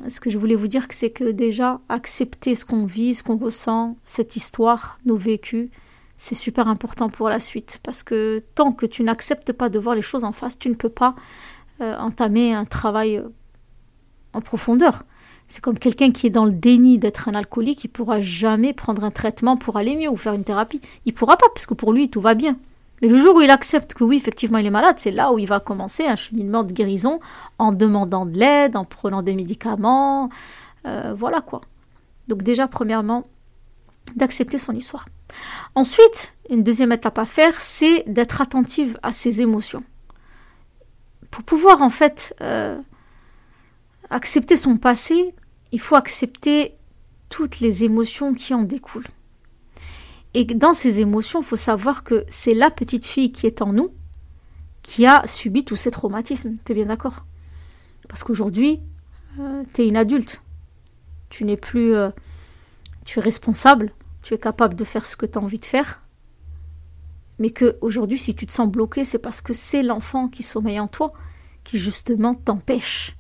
ce 0.09 0.21
que 0.21 0.31
je 0.31 0.39
voulais 0.39 0.55
vous 0.55 0.69
dire, 0.69 0.87
c'est 0.91 1.11
que 1.11 1.31
déjà 1.31 1.81
accepter 1.89 2.55
ce 2.55 2.65
qu'on 2.65 2.87
vit, 2.87 3.15
ce 3.15 3.23
qu'on 3.23 3.37
ressent, 3.37 3.97
cette 4.05 4.37
histoire, 4.37 4.99
nos 5.05 5.17
vécus, 5.17 5.69
c'est 6.17 6.35
super 6.35 6.69
important 6.69 7.11
pour 7.11 7.29
la 7.29 7.41
suite 7.41 7.81
parce 7.83 8.03
que 8.03 8.43
tant 8.55 8.73
que 8.73 8.87
tu 8.87 9.03
n'acceptes 9.03 9.53
pas 9.53 9.69
de 9.69 9.79
voir 9.79 9.95
les 9.95 10.03
choses 10.03 10.25
en 10.25 10.33
face, 10.33 10.59
tu 10.59 10.69
ne 10.69 10.75
peux 10.75 10.89
pas 10.89 11.15
euh, 11.81 11.97
entamer 11.99 12.55
un 12.55 12.65
travail 12.65 13.19
euh, 13.19 13.29
en 14.33 14.41
profondeur. 14.41 15.05
C'est 15.49 15.61
comme 15.61 15.79
quelqu'un 15.79 16.11
qui 16.11 16.27
est 16.27 16.31
dans 16.31 16.45
le 16.45 16.53
déni 16.53 16.99
d'être 16.99 17.29
un 17.29 17.35
alcoolique, 17.35 17.85
il 17.85 17.89
pourra 17.89 18.21
jamais 18.21 18.73
prendre 18.73 19.05
un 19.05 19.11
traitement 19.11 19.57
pour 19.57 19.77
aller 19.77 19.97
mieux 19.97 20.09
ou 20.09 20.17
faire 20.17 20.35
une 20.35 20.45
thérapie. 20.45 20.81
Il 21.05 21.15
pourra 21.15 21.37
pas, 21.37 21.47
parce 21.55 21.67
que 21.67 21.75
pour 21.75 21.93
lui, 21.93 22.11
tout 22.11 22.21
va 22.21 22.35
bien. 22.35 22.57
Mais 23.03 23.09
le 23.09 23.21
jour 23.21 23.37
où 23.37 23.41
il 23.43 23.51
accepte 23.51 23.95
que 23.95 24.05
oui, 24.05 24.17
effectivement, 24.17 24.59
il 24.59 24.67
est 24.67 24.71
malade, 24.71 24.97
c'est 24.99 25.11
là 25.11 25.33
où 25.33 25.39
il 25.39 25.47
va 25.47 25.61
commencer 25.61 26.07
un 26.07 26.17
cheminement 26.17 26.65
de 26.65 26.73
guérison 26.73 27.21
en 27.59 27.73
demandant 27.73 28.27
de 28.27 28.39
l'aide, 28.39 28.77
en 28.77 28.85
prenant 28.85 29.23
des 29.23 29.35
médicaments. 29.35 30.31
Euh, 30.87 31.15
voilà 31.17 31.41
quoi. 31.41 31.61
Donc 32.29 32.43
déjà, 32.43 32.69
premièrement, 32.69 33.27
d'accepter 34.15 34.59
son 34.59 34.73
histoire. 34.73 35.07
Ensuite, 35.75 36.35
une 36.49 36.63
deuxième 36.63 36.93
étape 36.93 37.19
à 37.19 37.25
faire, 37.25 37.61
c'est 37.61 38.05
d'être 38.07 38.41
attentive 38.41 38.99
à 39.03 39.13
ses 39.13 39.41
émotions. 39.41 39.83
Pour 41.31 41.45
pouvoir 41.45 41.83
en 41.83 41.91
fait 41.91 42.35
euh, 42.41 42.79
accepter 44.11 44.57
son 44.57 44.77
passé, 44.77 45.35
il 45.73 45.81
faut 45.81 45.97
accepter 45.97 46.75
toutes 47.29 47.61
les 47.61 47.85
émotions 47.85 48.35
qui 48.35 48.55
en 48.55 48.63
découlent. 48.63 49.09
Et 50.35 50.45
dans 50.45 50.75
ces 50.75 51.01
émotions, 51.01 51.41
il 51.41 51.47
faut 51.47 51.57
savoir 51.57 52.05
que 52.05 52.25
c'est 52.29 52.55
la 52.55 52.71
petite 52.71 53.05
fille 53.05 53.33
qui 53.33 53.47
est 53.47 53.63
en 53.63 53.73
nous 53.73 53.93
qui 54.83 55.05
a 55.05 55.27
subi 55.27 55.65
tous 55.65 55.75
ces 55.75 55.91
traumatismes. 55.91 56.59
Tu 56.65 56.73
es 56.73 56.75
bien 56.77 56.87
d'accord? 56.87 57.25
Parce 58.09 58.23
qu'aujourd'hui, 58.23 58.81
euh, 59.41 59.65
tu 59.75 59.83
es 59.83 59.89
une 59.89 59.97
adulte. 59.97 60.43
Tu 61.29 61.45
n'es 61.45 61.57
plus... 61.57 61.93
Euh, 61.95 62.11
tu 63.05 63.19
es 63.19 63.23
responsable. 63.23 63.93
Tu 64.23 64.35
es 64.35 64.39
capable 64.39 64.75
de 64.75 64.85
faire 64.85 65.05
ce 65.05 65.17
que 65.17 65.27
tu 65.27 65.39
as 65.39 65.43
envie 65.43 65.59
de 65.59 65.65
faire. 65.65 66.03
Mais 67.41 67.51
que 67.51 67.77
aujourd'hui, 67.81 68.19
si 68.19 68.37
tu 68.37 68.47
te 68.47 68.53
sens 68.53 68.71
bloqué, 68.71 69.05
c'est 69.05 69.19
parce 69.19 69.41
que 69.41 69.53
c'est 69.53 69.83
l'enfant 69.83 70.29
qui 70.29 70.45
sommeille 70.45 70.79
en 70.79 70.89
toi 70.89 71.13
qui 71.65 71.79
justement 71.79 72.35
t'empêche 72.35 73.17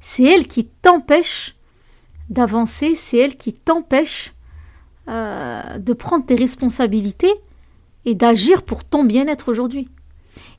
c'est 0.00 0.24
elle 0.24 0.46
qui 0.46 0.66
t'empêche 0.66 1.56
d'avancer, 2.28 2.94
c'est 2.94 3.18
elle 3.18 3.36
qui 3.36 3.52
t'empêche 3.52 4.34
euh, 5.08 5.78
de 5.78 5.92
prendre 5.92 6.26
tes 6.26 6.34
responsabilités 6.34 7.32
et 8.04 8.14
d'agir 8.14 8.62
pour 8.62 8.84
ton 8.84 9.04
bien-être 9.04 9.48
aujourd'hui. 9.48 9.88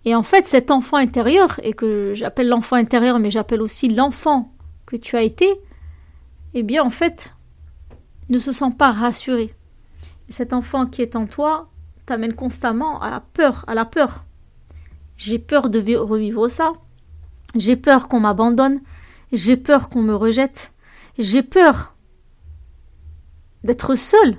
Et 0.05 0.15
en 0.15 0.23
fait, 0.23 0.47
cet 0.47 0.71
enfant 0.71 0.97
intérieur, 0.97 1.59
et 1.63 1.73
que 1.73 2.13
j'appelle 2.13 2.47
l'enfant 2.47 2.77
intérieur, 2.77 3.19
mais 3.19 3.31
j'appelle 3.31 3.61
aussi 3.61 3.89
l'enfant 3.89 4.51
que 4.85 4.95
tu 4.95 5.15
as 5.15 5.21
été, 5.21 5.53
eh 6.53 6.63
bien, 6.63 6.83
en 6.83 6.89
fait, 6.89 7.33
ne 8.29 8.39
se 8.39 8.51
sent 8.51 8.71
pas 8.77 8.91
rassuré. 8.91 9.53
Et 10.29 10.31
cet 10.31 10.53
enfant 10.53 10.85
qui 10.85 11.01
est 11.01 11.15
en 11.15 11.25
toi 11.25 11.69
t'amène 12.05 12.33
constamment 12.33 13.01
à 13.01 13.09
la 13.09 13.19
peur, 13.19 13.65
à 13.67 13.75
la 13.75 13.85
peur. 13.85 14.23
J'ai 15.17 15.39
peur 15.39 15.69
de 15.69 15.95
revivre 15.95 16.49
ça. 16.49 16.71
J'ai 17.55 17.75
peur 17.75 18.07
qu'on 18.07 18.21
m'abandonne. 18.21 18.79
J'ai 19.31 19.57
peur 19.57 19.89
qu'on 19.89 20.01
me 20.01 20.15
rejette. 20.15 20.71
J'ai 21.17 21.43
peur 21.43 21.95
d'être 23.63 23.95
seul. 23.95 24.37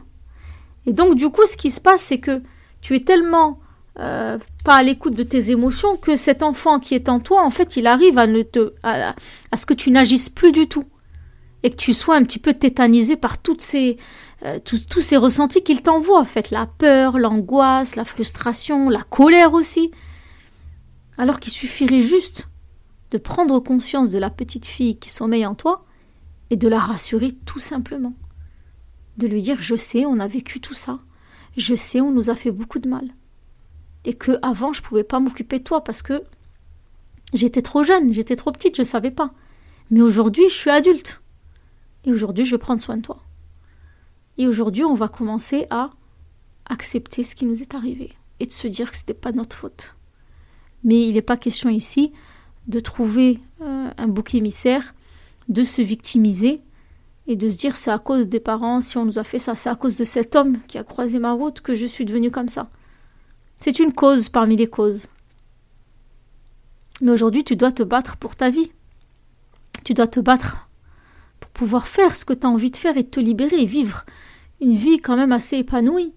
Et 0.86 0.92
donc, 0.92 1.14
du 1.14 1.28
coup, 1.28 1.44
ce 1.46 1.56
qui 1.56 1.70
se 1.70 1.80
passe, 1.80 2.02
c'est 2.02 2.18
que 2.18 2.42
tu 2.80 2.96
es 2.96 3.00
tellement 3.00 3.60
euh, 3.98 4.38
pas 4.64 4.76
à 4.76 4.82
l'écoute 4.82 5.14
de 5.14 5.22
tes 5.22 5.50
émotions 5.50 5.96
que 5.96 6.16
cet 6.16 6.42
enfant 6.42 6.78
qui 6.78 6.94
est 6.94 7.08
en 7.08 7.20
toi, 7.20 7.44
en 7.44 7.50
fait, 7.50 7.76
il 7.76 7.86
arrive 7.86 8.16
à, 8.16 8.26
ne 8.26 8.42
te, 8.42 8.72
à, 8.82 9.14
ce 9.56 9.66
que 9.66 9.74
tu 9.74 9.90
n'agisses 9.90 10.30
plus 10.30 10.52
du 10.52 10.68
tout. 10.68 10.84
Et 11.64 11.70
que 11.70 11.76
tu 11.76 11.92
sois 11.92 12.16
un 12.16 12.22
petit 12.22 12.38
peu 12.38 12.54
tétanisé 12.54 13.16
par 13.16 13.38
toutes 13.38 13.62
ces, 13.62 13.96
euh, 14.44 14.60
tous, 14.64 14.86
tous 14.86 15.02
ces 15.02 15.16
ressentis 15.16 15.64
qu'il 15.64 15.82
t'envoie, 15.82 16.20
en 16.20 16.24
fait. 16.24 16.50
La 16.50 16.66
peur, 16.66 17.18
l'angoisse, 17.18 17.96
la 17.96 18.04
frustration, 18.04 18.88
la 18.88 19.02
colère 19.02 19.52
aussi. 19.52 19.90
Alors 21.18 21.40
qu'il 21.40 21.52
suffirait 21.52 22.00
juste 22.00 22.46
de 23.10 23.18
prendre 23.18 23.58
conscience 23.60 24.10
de 24.10 24.18
la 24.18 24.30
petite 24.30 24.66
fille 24.66 24.98
qui 24.98 25.10
sommeille 25.10 25.46
en 25.46 25.54
toi 25.54 25.84
et 26.50 26.56
de 26.56 26.68
la 26.68 26.78
rassurer 26.78 27.32
tout 27.32 27.58
simplement. 27.58 28.14
De 29.16 29.26
lui 29.26 29.42
dire 29.42 29.60
Je 29.60 29.74
sais, 29.74 30.06
on 30.06 30.20
a 30.20 30.28
vécu 30.28 30.60
tout 30.60 30.74
ça. 30.74 31.00
Je 31.56 31.74
sais, 31.74 32.00
on 32.00 32.10
nous 32.10 32.30
a 32.30 32.34
fait 32.34 32.50
beaucoup 32.50 32.78
de 32.78 32.88
mal. 32.88 33.08
Et 34.04 34.14
que 34.14 34.38
avant, 34.42 34.72
je 34.72 34.82
pouvais 34.82 35.04
pas 35.04 35.20
m'occuper 35.20 35.58
de 35.58 35.64
toi 35.64 35.82
parce 35.82 36.02
que 36.02 36.22
j'étais 37.34 37.62
trop 37.62 37.82
jeune, 37.82 38.12
j'étais 38.12 38.36
trop 38.36 38.52
petite, 38.52 38.76
je 38.76 38.82
savais 38.82 39.10
pas. 39.10 39.32
Mais 39.90 40.02
aujourd'hui, 40.02 40.48
je 40.48 40.54
suis 40.54 40.70
adulte. 40.70 41.20
Et 42.04 42.12
aujourd'hui, 42.12 42.44
je 42.44 42.52
vais 42.52 42.58
prendre 42.58 42.80
soin 42.80 42.96
de 42.96 43.02
toi. 43.02 43.18
Et 44.36 44.46
aujourd'hui, 44.46 44.84
on 44.84 44.94
va 44.94 45.08
commencer 45.08 45.66
à 45.70 45.90
accepter 46.66 47.24
ce 47.24 47.34
qui 47.34 47.44
nous 47.44 47.62
est 47.62 47.74
arrivé 47.74 48.12
et 48.40 48.46
de 48.46 48.52
se 48.52 48.68
dire 48.68 48.90
que 48.90 48.96
ce 48.96 49.02
n'était 49.02 49.14
pas 49.14 49.32
notre 49.32 49.56
faute. 49.56 49.96
Mais 50.84 51.08
il 51.08 51.14
n'est 51.14 51.22
pas 51.22 51.36
question 51.36 51.70
ici 51.70 52.12
de 52.68 52.80
trouver 52.80 53.40
euh, 53.62 53.90
un 53.96 54.08
bouc 54.08 54.34
émissaire, 54.34 54.94
de 55.48 55.64
se 55.64 55.82
victimiser 55.82 56.60
et 57.26 57.36
de 57.36 57.48
se 57.48 57.58
dire 57.58 57.76
c'est 57.76 57.90
à 57.90 57.98
cause 57.98 58.28
des 58.28 58.40
parents, 58.40 58.80
si 58.80 58.96
on 58.98 59.04
nous 59.04 59.18
a 59.18 59.24
fait 59.24 59.38
ça, 59.38 59.54
c'est 59.54 59.68
à 59.68 59.74
cause 59.74 59.96
de 59.96 60.04
cet 60.04 60.36
homme 60.36 60.58
qui 60.66 60.78
a 60.78 60.84
croisé 60.84 61.18
ma 61.18 61.32
route 61.32 61.60
que 61.60 61.74
je 61.74 61.86
suis 61.86 62.04
devenue 62.04 62.30
comme 62.30 62.48
ça. 62.48 62.68
C'est 63.60 63.78
une 63.78 63.92
cause 63.92 64.28
parmi 64.28 64.56
les 64.56 64.68
causes. 64.68 65.08
Mais 67.00 67.10
aujourd'hui, 67.10 67.44
tu 67.44 67.56
dois 67.56 67.72
te 67.72 67.82
battre 67.82 68.16
pour 68.16 68.36
ta 68.36 68.50
vie. 68.50 68.70
Tu 69.84 69.94
dois 69.94 70.06
te 70.06 70.20
battre 70.20 70.68
pour 71.40 71.50
pouvoir 71.50 71.86
faire 71.86 72.16
ce 72.16 72.24
que 72.24 72.32
tu 72.32 72.46
as 72.46 72.50
envie 72.50 72.70
de 72.70 72.76
faire 72.76 72.96
et 72.96 73.04
te 73.04 73.20
libérer 73.20 73.62
et 73.62 73.66
vivre 73.66 74.04
une 74.60 74.74
vie 74.74 74.98
quand 74.98 75.16
même 75.16 75.32
assez 75.32 75.56
épanouie. 75.56 76.12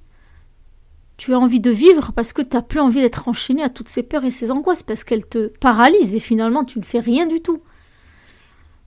Tu 1.22 1.36
as 1.36 1.40
envie 1.40 1.60
de 1.60 1.70
vivre 1.70 2.14
parce 2.14 2.34
que 2.34 2.42
tu 2.42 2.56
n'as 2.58 2.64
plus 2.64 2.80
envie 2.80 3.02
d'être 3.02 3.28
enchaîné 3.28 3.62
à 3.62 3.70
toutes 3.70 3.90
ces 3.90 4.02
peurs 4.02 4.24
et 4.24 4.32
ces 4.32 4.50
angoisses, 4.50 4.82
parce 4.82 5.04
qu'elles 5.04 5.28
te 5.28 5.50
paralysent 5.60 6.16
et 6.16 6.20
finalement 6.20 6.66
tu 6.66 6.80
ne 6.80 6.84
fais 6.84 7.00
rien 7.00 7.28
du 7.28 7.42
tout. 7.42 7.60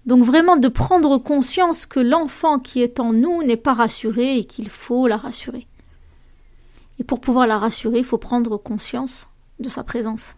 Donc 0.05 0.25
vraiment 0.25 0.57
de 0.57 0.67
prendre 0.67 1.17
conscience 1.19 1.87
que 1.87 2.01
l'enfant 2.01 2.59
qui 2.59 2.83
est 2.83 2.99
en 2.99 3.13
nous 3.13 3.45
n'est 3.45 3.57
pas 3.57 3.73
rassuré 3.73 4.37
et 4.37 4.47
qu'il 4.47 4.69
faut 4.69 5.07
la 5.07 5.17
rassurer. 5.17 5.69
Et 6.99 7.05
pour 7.05 7.21
pouvoir 7.21 7.47
la 7.47 7.57
rassurer, 7.57 8.01
il 8.01 8.05
faut 8.05 8.19
prendre 8.19 8.57
conscience 8.57 9.29
de 9.61 9.69
sa 9.69 9.85
présence. 9.85 10.35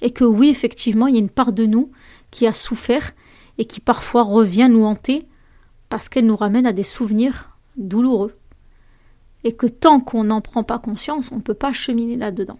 Et 0.00 0.12
que 0.12 0.24
oui, 0.24 0.48
effectivement, 0.48 1.06
il 1.06 1.16
y 1.16 1.18
a 1.18 1.20
une 1.20 1.28
part 1.28 1.52
de 1.52 1.66
nous 1.66 1.90
qui 2.30 2.46
a 2.46 2.54
souffert 2.54 3.12
et 3.58 3.66
qui 3.66 3.80
parfois 3.80 4.22
revient 4.22 4.68
nous 4.70 4.86
hanter 4.86 5.26
parce 5.90 6.08
qu'elle 6.08 6.24
nous 6.24 6.34
ramène 6.34 6.66
à 6.66 6.72
des 6.72 6.82
souvenirs 6.82 7.50
douloureux 7.76 8.34
et 9.46 9.52
que 9.52 9.66
tant 9.66 10.00
qu'on 10.00 10.24
n'en 10.24 10.40
prend 10.40 10.64
pas 10.64 10.80
conscience, 10.80 11.30
on 11.30 11.36
ne 11.36 11.40
peut 11.40 11.54
pas 11.54 11.72
cheminer 11.72 12.16
là-dedans. 12.16 12.58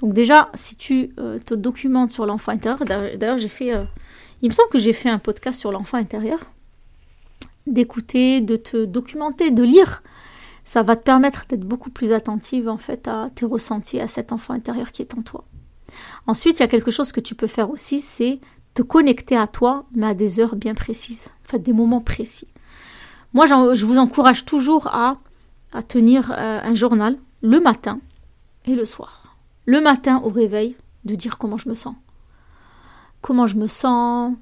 Donc 0.00 0.14
déjà, 0.14 0.50
si 0.54 0.74
tu 0.74 1.10
euh, 1.20 1.38
te 1.38 1.54
documentes 1.54 2.10
sur 2.10 2.26
l'enfant 2.26 2.50
intérieur, 2.50 2.84
d'ailleurs 2.84 3.38
j'ai 3.38 3.46
fait, 3.46 3.72
euh, 3.72 3.84
il 4.42 4.48
me 4.48 4.52
semble 4.52 4.68
que 4.70 4.80
j'ai 4.80 4.92
fait 4.92 5.08
un 5.08 5.20
podcast 5.20 5.60
sur 5.60 5.70
l'enfant 5.70 5.98
intérieur, 5.98 6.40
d'écouter, 7.68 8.40
de 8.40 8.56
te 8.56 8.84
documenter, 8.84 9.52
de 9.52 9.62
lire, 9.62 10.02
ça 10.64 10.82
va 10.82 10.96
te 10.96 11.04
permettre 11.04 11.46
d'être 11.48 11.64
beaucoup 11.64 11.90
plus 11.90 12.10
attentive 12.10 12.68
en 12.68 12.78
fait 12.78 13.06
à 13.06 13.30
tes 13.32 13.46
ressentis, 13.46 14.00
à 14.00 14.08
cet 14.08 14.32
enfant 14.32 14.54
intérieur 14.54 14.90
qui 14.90 15.02
est 15.02 15.16
en 15.16 15.22
toi. 15.22 15.44
Ensuite, 16.26 16.58
il 16.58 16.62
y 16.62 16.64
a 16.64 16.68
quelque 16.68 16.90
chose 16.90 17.12
que 17.12 17.20
tu 17.20 17.36
peux 17.36 17.46
faire 17.46 17.70
aussi, 17.70 18.00
c'est 18.00 18.40
te 18.74 18.82
connecter 18.82 19.36
à 19.36 19.46
toi, 19.46 19.84
mais 19.94 20.06
à 20.08 20.14
des 20.14 20.40
heures 20.40 20.56
bien 20.56 20.74
précises, 20.74 21.30
en 21.46 21.48
fait 21.48 21.58
des 21.60 21.72
moments 21.72 22.00
précis. 22.00 22.48
Moi, 23.34 23.46
je 23.46 23.86
vous 23.86 23.98
encourage 23.98 24.44
toujours 24.44 24.88
à 24.88 25.18
à 25.72 25.82
tenir 25.82 26.30
euh, 26.32 26.60
un 26.62 26.74
journal 26.74 27.18
le 27.42 27.60
matin 27.60 28.00
et 28.66 28.74
le 28.74 28.84
soir. 28.84 29.36
Le 29.66 29.80
matin 29.80 30.20
au 30.24 30.28
réveil, 30.28 30.76
de 31.04 31.14
dire 31.14 31.38
comment 31.38 31.56
je 31.56 31.68
me 31.68 31.74
sens. 31.74 31.94
Comment 33.20 33.46
je 33.46 33.56
me 33.56 33.66
sens, 33.66 34.34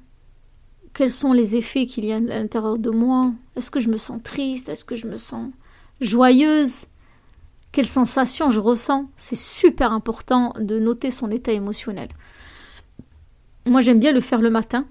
quels 0.93 1.13
sont 1.13 1.33
les 1.33 1.57
effets 1.57 1.87
qu'il 1.87 2.05
y 2.05 2.13
a 2.13 2.17
à 2.17 2.21
l'intérieur 2.21 2.79
de 2.79 2.91
moi, 2.91 3.33
est-ce 3.57 3.71
que 3.71 3.81
je 3.81 3.89
me 3.89 3.97
sens 3.97 4.21
triste, 4.23 4.69
est-ce 4.69 4.85
que 4.85 4.97
je 4.97 5.07
me 5.07 5.17
sens 5.17 5.51
joyeuse, 6.01 6.87
quelles 7.73 7.87
sensations 7.87 8.51
je 8.51 8.59
ressens? 8.59 9.07
C'est 9.17 9.37
super 9.37 9.93
important 9.93 10.55
de 10.59 10.79
noter 10.79 11.11
son 11.11 11.31
état 11.31 11.53
émotionnel. 11.53 12.09
Moi 13.67 13.83
j'aime 13.83 14.01
bien 14.01 14.13
le 14.13 14.21
faire 14.21 14.41
le 14.41 14.51
matin 14.51 14.87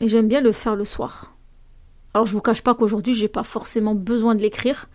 et 0.00 0.08
j'aime 0.08 0.28
bien 0.28 0.40
le 0.40 0.52
faire 0.52 0.76
le 0.76 0.84
soir. 0.84 1.34
Alors 2.12 2.26
je 2.26 2.32
vous 2.32 2.40
cache 2.40 2.62
pas 2.62 2.74
qu'aujourd'hui 2.74 3.14
j'ai 3.14 3.28
pas 3.28 3.44
forcément 3.44 3.94
besoin 3.94 4.34
de 4.34 4.42
l'écrire 4.42 4.88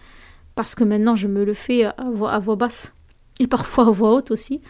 parce 0.55 0.75
que 0.75 0.83
maintenant 0.83 1.15
je 1.15 1.27
me 1.27 1.43
le 1.43 1.53
fais 1.53 1.85
à 1.85 1.95
voix, 2.13 2.55
basse 2.55 2.91
et 3.39 3.47
parfois 3.47 3.87
à 3.87 3.89
voix 3.89 4.13
haute 4.13 4.31
aussi. 4.31 4.61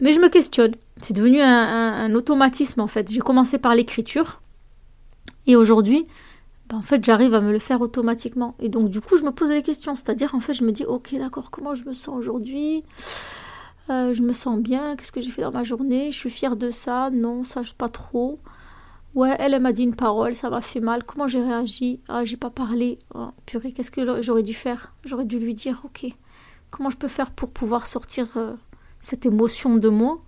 Mais 0.00 0.12
je 0.12 0.20
me 0.20 0.28
questionne. 0.28 0.74
C'est 1.00 1.14
devenu 1.14 1.40
un, 1.40 2.14
automatisme 2.14 2.80
en 2.80 2.86
fait. 2.86 3.10
J'ai 3.10 3.20
commencé 3.20 3.58
par 3.58 3.74
l'écriture 3.74 4.40
et 5.46 5.56
aujourd'hui, 5.56 6.04
ben, 6.68 6.76
en 6.76 6.82
fait, 6.82 7.04
j'arrive 7.04 7.34
à 7.34 7.40
me 7.40 7.52
le 7.52 7.58
faire 7.58 7.80
automatiquement. 7.80 8.54
Et 8.60 8.68
donc 8.68 8.90
du 8.90 9.00
coup, 9.00 9.18
je 9.18 9.24
me 9.24 9.30
pose 9.30 9.50
les 9.50 9.62
questions. 9.62 9.94
C'est-à-dire, 9.94 10.34
en 10.34 10.40
fait, 10.40 10.54
je 10.54 10.64
me 10.64 10.72
dis, 10.72 10.84
ok, 10.84 11.14
d'accord, 11.18 11.50
comment 11.50 11.74
je 11.74 11.84
me 11.84 11.92
sens 11.92 12.16
aujourd'hui? 12.16 12.84
Euh, 13.90 14.12
Je 14.12 14.22
me 14.22 14.32
sens 14.32 14.58
bien. 14.58 14.96
Qu'est-ce 14.96 15.12
que 15.12 15.20
j'ai 15.20 15.30
fait 15.30 15.42
dans 15.42 15.52
ma 15.52 15.64
journée? 15.64 16.12
Je 16.12 16.16
suis 16.16 16.30
fière 16.30 16.56
de 16.56 16.70
ça? 16.70 17.10
Non, 17.10 17.42
ça, 17.44 17.62
je 17.62 17.72
pas 17.72 17.88
trop. 17.88 18.38
Ouais, 19.14 19.34
elle, 19.40 19.58
m'a 19.60 19.72
dit 19.72 19.82
une 19.82 19.96
parole, 19.96 20.34
ça 20.34 20.50
m'a 20.50 20.60
fait 20.60 20.80
mal. 20.80 21.02
Comment 21.04 21.26
j'ai 21.26 21.42
réagi? 21.42 22.00
Ah, 22.08 22.24
j'ai 22.24 22.36
pas 22.36 22.50
parlé. 22.50 22.98
Oh, 23.14 23.28
purée, 23.44 23.72
qu'est-ce 23.72 23.90
que 23.90 24.22
j'aurais 24.22 24.44
dû 24.44 24.54
faire? 24.54 24.90
J'aurais 25.04 25.24
dû 25.24 25.38
lui 25.38 25.54
dire, 25.54 25.82
ok, 25.84 26.06
comment 26.70 26.90
je 26.90 26.96
peux 26.96 27.08
faire 27.08 27.32
pour 27.32 27.50
pouvoir 27.50 27.86
sortir 27.88 28.28
euh, 28.36 28.54
cette 29.00 29.26
émotion 29.26 29.76
de 29.76 29.88
moi? 29.88 30.22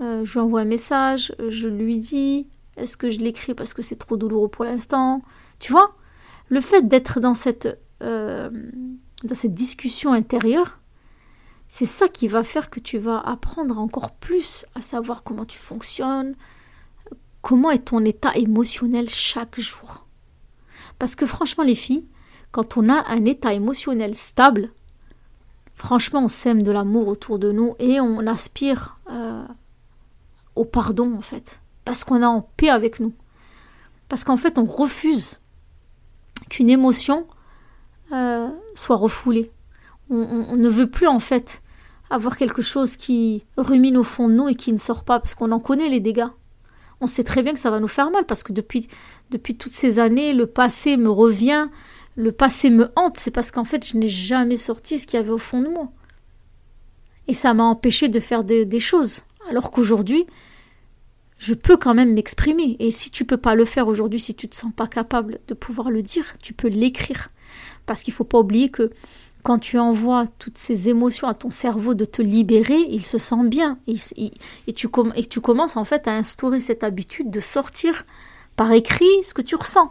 Euh, 0.00 0.24
Je 0.24 0.32
lui 0.32 0.40
envoie 0.40 0.62
un 0.62 0.64
message, 0.64 1.34
je 1.48 1.68
lui 1.68 1.98
dis, 1.98 2.48
est-ce 2.76 2.96
que 2.96 3.10
je 3.10 3.20
l'écris 3.20 3.54
parce 3.54 3.74
que 3.74 3.82
c'est 3.82 3.96
trop 3.96 4.16
douloureux 4.16 4.48
pour 4.48 4.64
l'instant? 4.64 5.22
Tu 5.60 5.70
vois? 5.72 5.94
Le 6.48 6.60
fait 6.60 6.88
d'être 6.88 7.20
dans 7.20 7.34
cette, 7.34 7.80
euh, 8.02 8.50
dans 9.22 9.34
cette 9.36 9.54
discussion 9.54 10.12
intérieure, 10.12 10.80
c'est 11.68 11.86
ça 11.86 12.08
qui 12.08 12.26
va 12.26 12.42
faire 12.42 12.70
que 12.70 12.80
tu 12.80 12.98
vas 12.98 13.20
apprendre 13.20 13.78
encore 13.78 14.16
plus 14.16 14.66
à 14.74 14.80
savoir 14.80 15.22
comment 15.22 15.44
tu 15.44 15.58
fonctionnes, 15.58 16.34
comment 17.42 17.70
est 17.70 17.86
ton 17.86 18.04
état 18.04 18.34
émotionnel 18.36 19.08
chaque 19.08 19.58
jour? 19.60 20.06
Parce 20.98 21.14
que 21.14 21.26
franchement 21.26 21.64
les 21.64 21.74
filles, 21.74 22.06
quand 22.50 22.76
on 22.76 22.88
a 22.88 23.06
un 23.08 23.24
état 23.24 23.54
émotionnel 23.54 24.16
stable, 24.16 24.70
franchement 25.74 26.24
on 26.24 26.28
sème 26.28 26.62
de 26.62 26.72
l'amour 26.72 27.08
autour 27.08 27.38
de 27.38 27.52
nous 27.52 27.74
et 27.78 28.00
on 28.00 28.26
aspire 28.26 28.98
euh, 29.10 29.44
au 30.56 30.64
pardon 30.64 31.14
en 31.16 31.22
fait. 31.22 31.60
Parce 31.84 32.04
qu'on 32.04 32.22
est 32.22 32.26
en 32.26 32.42
paix 32.42 32.68
avec 32.68 33.00
nous. 33.00 33.14
Parce 34.08 34.24
qu'en 34.24 34.36
fait 34.36 34.58
on 34.58 34.64
refuse 34.64 35.40
qu'une 36.48 36.70
émotion 36.70 37.26
euh, 38.12 38.48
soit 38.74 38.96
refoulée. 38.96 39.50
on, 40.10 40.56
ne 40.56 40.68
veut 40.68 40.90
plus 40.90 41.06
en 41.06 41.20
fait 41.20 41.62
avoir 42.10 42.36
quelque 42.36 42.60
chose 42.60 42.96
qui 42.96 43.44
rumine 43.56 43.96
au 43.96 44.02
fond 44.02 44.28
de 44.28 44.34
nous 44.34 44.48
et 44.48 44.56
qui 44.56 44.72
ne 44.72 44.78
sort 44.78 45.04
pas 45.04 45.20
parce 45.20 45.36
qu'on 45.36 45.52
en 45.52 45.60
connaît 45.60 45.88
les 45.88 46.00
dégâts 46.00 46.26
on 47.00 47.06
sait 47.06 47.24
très 47.24 47.42
bien 47.42 47.52
que 47.52 47.58
ça 47.58 47.70
va 47.70 47.80
nous 47.80 47.88
faire 47.88 48.10
mal 48.10 48.24
parce 48.26 48.42
que 48.42 48.52
depuis, 48.52 48.88
toutes 49.30 49.72
ces 49.72 49.98
années, 49.98 50.34
le 50.34 50.46
passé 50.46 50.96
me 50.96 51.10
revient, 51.10 51.68
le 52.16 52.32
passé 52.32 52.70
me 52.70 52.90
hante. 52.96 53.18
C'est 53.18 53.30
parce 53.30 53.50
qu'en 53.50 53.64
fait, 53.64 53.86
je 53.86 53.96
n'ai 53.96 54.08
jamais 54.08 54.56
sorti 54.56 54.98
ce 54.98 55.06
qu'il 55.06 55.16
y 55.18 55.20
avait 55.20 55.30
au 55.30 55.38
fond 55.38 55.62
de 55.62 55.68
moi. 55.68 55.90
Et 57.26 57.34
ça 57.34 57.54
m'a 57.54 57.64
empêché 57.64 58.08
de 58.08 58.20
faire 58.20 58.44
des, 58.44 58.80
choses. 58.80 59.24
Alors 59.48 59.70
qu'aujourd'hui, 59.70 60.26
je 61.38 61.54
peux 61.54 61.76
quand 61.76 61.94
même 61.94 62.12
m'exprimer. 62.12 62.76
Et 62.80 62.90
si 62.90 63.10
tu 63.10 63.24
peux 63.24 63.38
pas 63.38 63.54
le 63.54 63.64
faire 63.64 63.88
aujourd'hui, 63.88 64.20
si 64.20 64.34
tu 64.34 64.48
te 64.48 64.56
sens 64.56 64.72
pas 64.74 64.86
capable 64.86 65.40
de 65.48 65.54
pouvoir 65.54 65.90
le 65.90 66.02
dire, 66.02 66.36
tu 66.42 66.52
peux 66.52 66.68
l'écrire. 66.68 67.30
Parce 67.86 68.02
qu'il 68.02 68.12
faut 68.12 68.24
pas 68.24 68.38
oublier 68.38 68.68
que 68.68 68.90
quand 69.42 69.58
tu 69.58 69.78
envoies 69.78 70.26
toutes 70.38 70.58
ces 70.58 70.88
émotions 70.88 71.28
à 71.28 71.34
ton 71.34 71.50
cerveau 71.50 71.94
de 71.94 72.04
te 72.04 72.22
libérer, 72.22 72.78
il 72.90 73.04
se 73.04 73.18
sent 73.18 73.44
bien. 73.44 73.78
Et, 73.86 74.72
tu, 74.72 74.88
commences 74.88 75.76
en 75.76 75.84
fait 75.84 76.06
à 76.08 76.12
instaurer 76.12 76.60
cette 76.60 76.84
habitude 76.84 77.30
de 77.30 77.40
sortir 77.40 78.04
par 78.56 78.72
écrit 78.72 79.22
ce 79.22 79.34
que 79.34 79.42
tu 79.42 79.54
ressens. 79.54 79.90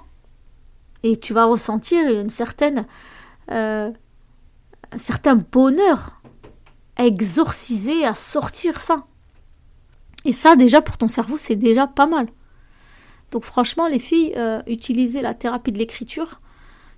Et 1.04 1.18
tu 1.18 1.34
vas 1.34 1.46
ressentir 1.46 2.08
une 2.10 2.30
certaine, 2.30 2.86
euh, 3.52 3.92
un 4.92 4.98
certain 4.98 5.36
bonheur 5.36 6.22
à 6.98 7.06
exorciser, 7.06 8.06
à 8.06 8.14
sortir 8.14 8.82
ça. 8.82 9.06
Et 10.26 10.34
ça, 10.34 10.56
déjà, 10.56 10.82
pour 10.82 10.98
ton 10.98 11.08
cerveau, 11.08 11.38
c'est 11.38 11.56
déjà 11.56 11.88
pas 11.88 12.06
mal. 12.06 12.28
Donc 13.32 13.46
franchement, 13.46 13.88
les 13.88 14.00
filles, 14.00 14.34
euh, 14.36 14.62
utiliser 14.68 15.22
la 15.22 15.34
thérapie 15.34 15.72
de 15.72 15.78
l'écriture, 15.78 16.42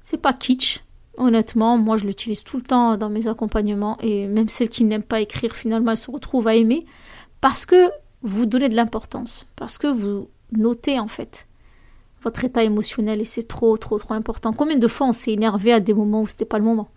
c'est 0.01 0.17
pas 0.17 0.33
kitsch. 0.33 0.81
Honnêtement, 1.17 1.77
moi 1.77 1.97
je 1.97 2.05
l'utilise 2.05 2.43
tout 2.43 2.57
le 2.57 2.63
temps 2.63 2.97
dans 2.97 3.09
mes 3.09 3.27
accompagnements 3.27 3.97
et 4.01 4.27
même 4.27 4.49
celles 4.49 4.69
qui 4.69 4.83
n'aiment 4.83 5.03
pas 5.03 5.19
écrire, 5.19 5.55
finalement, 5.55 5.91
elles 5.91 5.97
se 5.97 6.09
retrouvent 6.09 6.47
à 6.47 6.55
aimer 6.55 6.85
parce 7.41 7.65
que 7.65 7.91
vous 8.21 8.45
donnez 8.45 8.69
de 8.69 8.75
l'importance, 8.75 9.45
parce 9.55 9.77
que 9.77 9.87
vous 9.87 10.29
notez 10.51 10.99
en 10.99 11.07
fait 11.07 11.47
votre 12.21 12.45
état 12.45 12.63
émotionnel 12.63 13.19
et 13.19 13.25
c'est 13.25 13.47
trop, 13.47 13.77
trop, 13.77 13.97
trop 13.97 14.13
important. 14.13 14.53
Combien 14.53 14.77
de 14.77 14.87
fois 14.87 15.07
on 15.07 15.13
s'est 15.13 15.31
énervé 15.31 15.73
à 15.73 15.79
des 15.79 15.93
moments 15.93 16.21
où 16.21 16.27
c'était 16.27 16.45
pas 16.45 16.59
le 16.59 16.63
moment? 16.63 16.89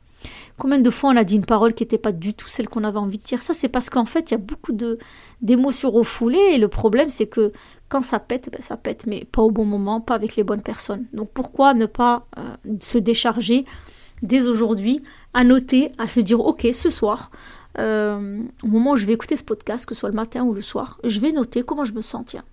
Combien 0.56 0.78
de 0.78 0.90
fois 0.90 1.11
on 1.11 1.16
a 1.16 1.25
dit 1.25 1.37
une 1.37 1.44
parole 1.44 1.75
qui 1.75 1.83
n'était 1.83 1.99
pas 1.99 2.12
du 2.12 2.35
tout 2.35 2.49
celle 2.49 2.68
qu'on 2.68 2.85
avait 2.85 2.99
envie 2.99 3.18
de 3.18 3.23
dire? 3.23 3.42
Ça, 3.42 3.54
c'est 3.54 3.68
parce 3.68 3.90
qu'en 3.90 4.04
fait, 4.04 4.30
il 4.30 4.35
y 4.35 4.37
a 4.37 4.38
beaucoup 4.38 4.73
d'émotions 5.42 5.90
refoulées 5.90 6.52
et 6.52 6.59
le 6.59 6.68
problème, 6.68 7.09
c'est 7.09 7.26
que 7.26 7.52
quand 7.88 8.02
ça 8.02 8.18
pète, 8.18 8.50
ben, 8.50 8.61
ça 8.62 8.76
pète, 8.76 9.06
mais 9.06 9.25
pas 9.25 9.42
au 9.42 9.50
bon 9.50 9.64
moment, 9.64 10.00
pas 10.00 10.14
avec 10.14 10.37
les 10.37 10.44
bonnes 10.44 10.62
personnes. 10.62 11.06
Donc 11.12 11.30
pourquoi 11.33 11.75
ne 11.75 11.87
pas 11.87 12.26
euh, 12.38 12.42
se 12.80 12.99
décharger 12.99 13.64
dès 14.23 14.47
aujourd'hui, 14.47 15.02
à 15.33 15.44
noter, 15.44 15.92
à 15.99 16.06
se 16.06 16.21
dire, 16.21 16.40
ok, 16.40 16.66
ce 16.73 16.90
soir, 16.90 17.30
euh, 17.78 18.42
au 18.62 18.68
moment 18.68 18.92
où 18.92 18.97
je 18.97 19.04
vais 19.04 19.12
écouter 19.12 19.37
ce 19.37 19.44
podcast, 19.44 19.87
que 19.87 19.94
ce 19.94 20.00
soit 20.00 20.11
le 20.11 20.14
matin 20.14 20.44
ou 20.44 20.54
le 20.54 20.62
soir, 20.62 21.00
je 21.04 21.21
vais 21.21 21.33
noter 21.33 21.62
comment 21.62 21.85
je 21.85 21.92
me 21.92 22.00
sens, 22.00 22.25
tiens. 22.26 22.44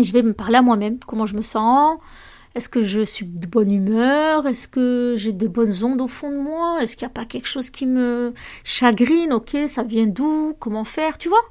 Je 0.00 0.12
vais 0.12 0.22
me 0.22 0.32
parler 0.32 0.56
à 0.56 0.62
moi-même, 0.62 0.98
comment 1.06 1.26
je 1.26 1.34
me 1.34 1.42
sens, 1.42 1.98
est-ce 2.54 2.68
que 2.68 2.82
je 2.82 3.04
suis 3.04 3.26
de 3.26 3.46
bonne 3.46 3.70
humeur? 3.70 4.46
Est-ce 4.46 4.66
que 4.66 5.14
j'ai 5.16 5.32
de 5.32 5.46
bonnes 5.46 5.84
ondes 5.84 6.00
au 6.00 6.08
fond 6.08 6.32
de 6.32 6.36
moi? 6.36 6.82
Est-ce 6.82 6.96
qu'il 6.96 7.06
n'y 7.06 7.12
a 7.12 7.14
pas 7.14 7.24
quelque 7.24 7.46
chose 7.46 7.70
qui 7.70 7.86
me 7.86 8.34
chagrine? 8.64 9.32
Ok, 9.32 9.56
ça 9.68 9.84
vient 9.84 10.08
d'où? 10.08 10.54
Comment 10.58 10.84
faire? 10.84 11.16
Tu 11.16 11.28
vois? 11.28 11.44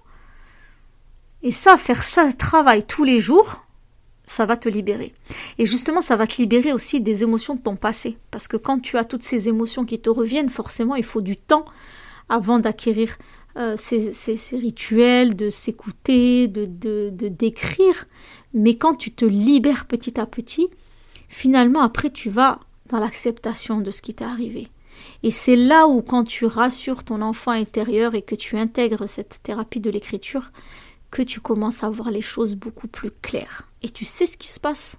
Et 1.41 1.53
ça, 1.53 1.77
faire 1.77 2.03
ça, 2.03 2.33
travail 2.33 2.83
tous 2.83 3.05
les 3.05 3.21
jours, 3.21 3.65
ça 4.29 4.45
va 4.45 4.57
te 4.57 4.69
libérer. 4.69 5.11
Et 5.57 5.65
justement, 5.65 6.01
ça 6.01 6.15
va 6.15 6.27
te 6.27 6.37
libérer 6.37 6.71
aussi 6.71 7.01
des 7.01 7.23
émotions 7.23 7.55
de 7.55 7.61
ton 7.61 7.75
passé. 7.75 8.15
Parce 8.29 8.47
que 8.47 8.57
quand 8.57 8.79
tu 8.79 8.95
as 8.95 9.03
toutes 9.03 9.23
ces 9.23 9.49
émotions 9.49 9.85
qui 9.85 9.99
te 9.99 10.09
reviennent, 10.09 10.51
forcément, 10.51 10.95
il 10.95 11.03
faut 11.03 11.21
du 11.21 11.35
temps 11.35 11.65
avant 12.29 12.59
d'acquérir 12.59 13.17
euh, 13.57 13.75
ces, 13.75 14.37
rituels, 14.51 15.35
de 15.35 15.49
s'écouter, 15.49 16.47
de, 16.47 16.67
de 16.67 17.27
décrire. 17.27 18.05
Mais 18.53 18.75
quand 18.75 18.93
tu 18.93 19.11
te 19.11 19.25
libères 19.25 19.87
petit 19.87 20.19
à 20.19 20.27
petit, 20.27 20.69
finalement, 21.27 21.81
après, 21.81 22.11
tu 22.11 22.29
vas 22.29 22.59
dans 22.85 22.99
l'acceptation 22.99 23.81
de 23.81 23.89
ce 23.89 24.03
qui 24.03 24.13
t'est 24.13 24.25
arrivé. 24.25 24.67
Et 25.23 25.31
c'est 25.31 25.55
là 25.55 25.87
où, 25.87 26.03
quand 26.03 26.23
tu 26.23 26.45
rassures 26.45 27.03
ton 27.03 27.23
enfant 27.23 27.51
intérieur 27.51 28.13
et 28.13 28.21
que 28.21 28.35
tu 28.35 28.57
intègres 28.59 29.09
cette 29.09 29.39
thérapie 29.41 29.79
de 29.79 29.89
l'écriture, 29.89 30.51
que 31.11 31.21
tu 31.21 31.39
commences 31.39 31.83
à 31.83 31.89
voir 31.89 32.11
les 32.11 32.21
choses 32.21 32.55
beaucoup 32.55 32.87
plus 32.87 33.11
claires. 33.11 33.67
Et 33.81 33.89
tu 33.89 34.05
sais 34.05 34.25
ce 34.25 34.37
qui 34.37 34.47
se 34.47 34.59
passe? 34.59 34.97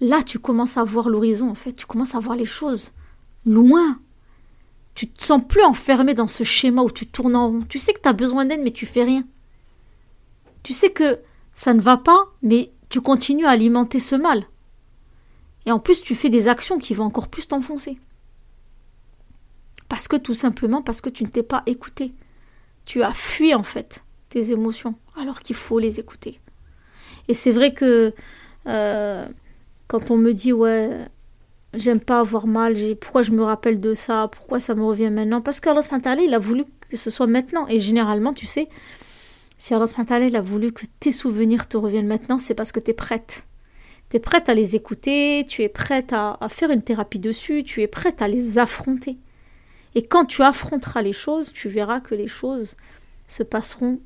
Là, 0.00 0.22
tu 0.22 0.38
commences 0.38 0.76
à 0.76 0.84
voir 0.84 1.08
l'horizon, 1.08 1.50
en 1.50 1.54
fait. 1.54 1.72
Tu 1.72 1.86
commences 1.86 2.14
à 2.14 2.20
voir 2.20 2.36
les 2.36 2.44
choses 2.44 2.92
loin. 3.44 4.00
Tu 4.94 5.08
te 5.08 5.22
sens 5.22 5.42
plus 5.46 5.62
enfermé 5.62 6.14
dans 6.14 6.26
ce 6.26 6.44
schéma 6.44 6.82
où 6.82 6.90
tu 6.90 7.06
tournes 7.06 7.36
en 7.36 7.48
rond. 7.48 7.62
Tu 7.68 7.78
sais 7.78 7.92
que 7.92 8.00
tu 8.00 8.08
as 8.08 8.12
besoin 8.12 8.44
d'aide, 8.44 8.62
mais 8.62 8.70
tu 8.70 8.86
fais 8.86 9.04
rien. 9.04 9.24
Tu 10.62 10.72
sais 10.72 10.90
que 10.90 11.20
ça 11.54 11.74
ne 11.74 11.80
va 11.80 11.96
pas, 11.96 12.26
mais 12.42 12.72
tu 12.88 13.00
continues 13.00 13.46
à 13.46 13.50
alimenter 13.50 14.00
ce 14.00 14.14
mal. 14.14 14.46
Et 15.66 15.72
en 15.72 15.78
plus, 15.78 16.02
tu 16.02 16.14
fais 16.14 16.30
des 16.30 16.48
actions 16.48 16.78
qui 16.78 16.94
vont 16.94 17.04
encore 17.04 17.28
plus 17.28 17.48
t'enfoncer. 17.48 17.98
Parce 19.88 20.08
que 20.08 20.16
tout 20.16 20.34
simplement, 20.34 20.82
parce 20.82 21.00
que 21.00 21.10
tu 21.10 21.24
ne 21.24 21.28
t'es 21.28 21.42
pas 21.42 21.62
écouté. 21.66 22.14
Tu 22.86 23.02
as 23.02 23.12
fui 23.12 23.54
en 23.54 23.62
fait 23.62 24.04
tes 24.30 24.52
émotions, 24.52 24.94
alors 25.20 25.40
qu'il 25.40 25.56
faut 25.56 25.78
les 25.78 26.00
écouter. 26.00 26.40
Et 27.28 27.34
c'est 27.34 27.52
vrai 27.52 27.74
que 27.74 28.14
euh, 28.66 29.26
quand 29.86 30.10
on 30.10 30.16
me 30.16 30.32
dit 30.32 30.52
ouais, 30.52 30.90
j'aime 31.74 32.00
pas 32.00 32.20
avoir 32.20 32.46
mal, 32.46 32.74
pourquoi 33.00 33.22
je 33.22 33.32
me 33.32 33.42
rappelle 33.42 33.80
de 33.80 33.92
ça, 33.92 34.28
pourquoi 34.32 34.58
ça 34.58 34.74
me 34.74 34.84
revient 34.84 35.10
maintenant, 35.10 35.42
parce 35.42 35.60
qu'Allah 35.60 35.82
il 36.22 36.32
a 36.32 36.38
voulu 36.38 36.64
que 36.90 36.96
ce 36.96 37.08
soit 37.08 37.26
maintenant. 37.26 37.66
Et 37.68 37.80
généralement, 37.80 38.34
tu 38.34 38.46
sais, 38.46 38.68
si 39.56 39.72
Allah 39.74 39.86
il 40.20 40.36
a 40.36 40.42
voulu 40.42 40.72
que 40.72 40.84
tes 40.98 41.12
souvenirs 41.12 41.68
te 41.68 41.76
reviennent 41.76 42.06
maintenant, 42.06 42.38
c'est 42.38 42.54
parce 42.54 42.72
que 42.72 42.80
tu 42.80 42.90
es 42.90 42.94
prête. 42.94 43.44
Tu 44.10 44.16
es 44.16 44.20
prête 44.20 44.48
à 44.48 44.54
les 44.54 44.74
écouter, 44.74 45.46
tu 45.48 45.62
es 45.62 45.68
prête 45.68 46.12
à, 46.12 46.36
faire 46.48 46.70
une 46.70 46.82
thérapie 46.82 47.20
dessus, 47.20 47.62
tu 47.62 47.80
es 47.80 47.86
prête 47.86 48.20
à 48.20 48.28
les 48.28 48.58
affronter. 48.58 49.18
Et 49.94 50.02
quand 50.02 50.24
tu 50.24 50.42
affronteras 50.42 51.02
les 51.02 51.12
choses, 51.12 51.52
tu 51.52 51.68
verras 51.68 52.00
que 52.00 52.14
les 52.14 52.28
choses 52.28 52.76
se 53.26 53.42
passeront 53.42 54.00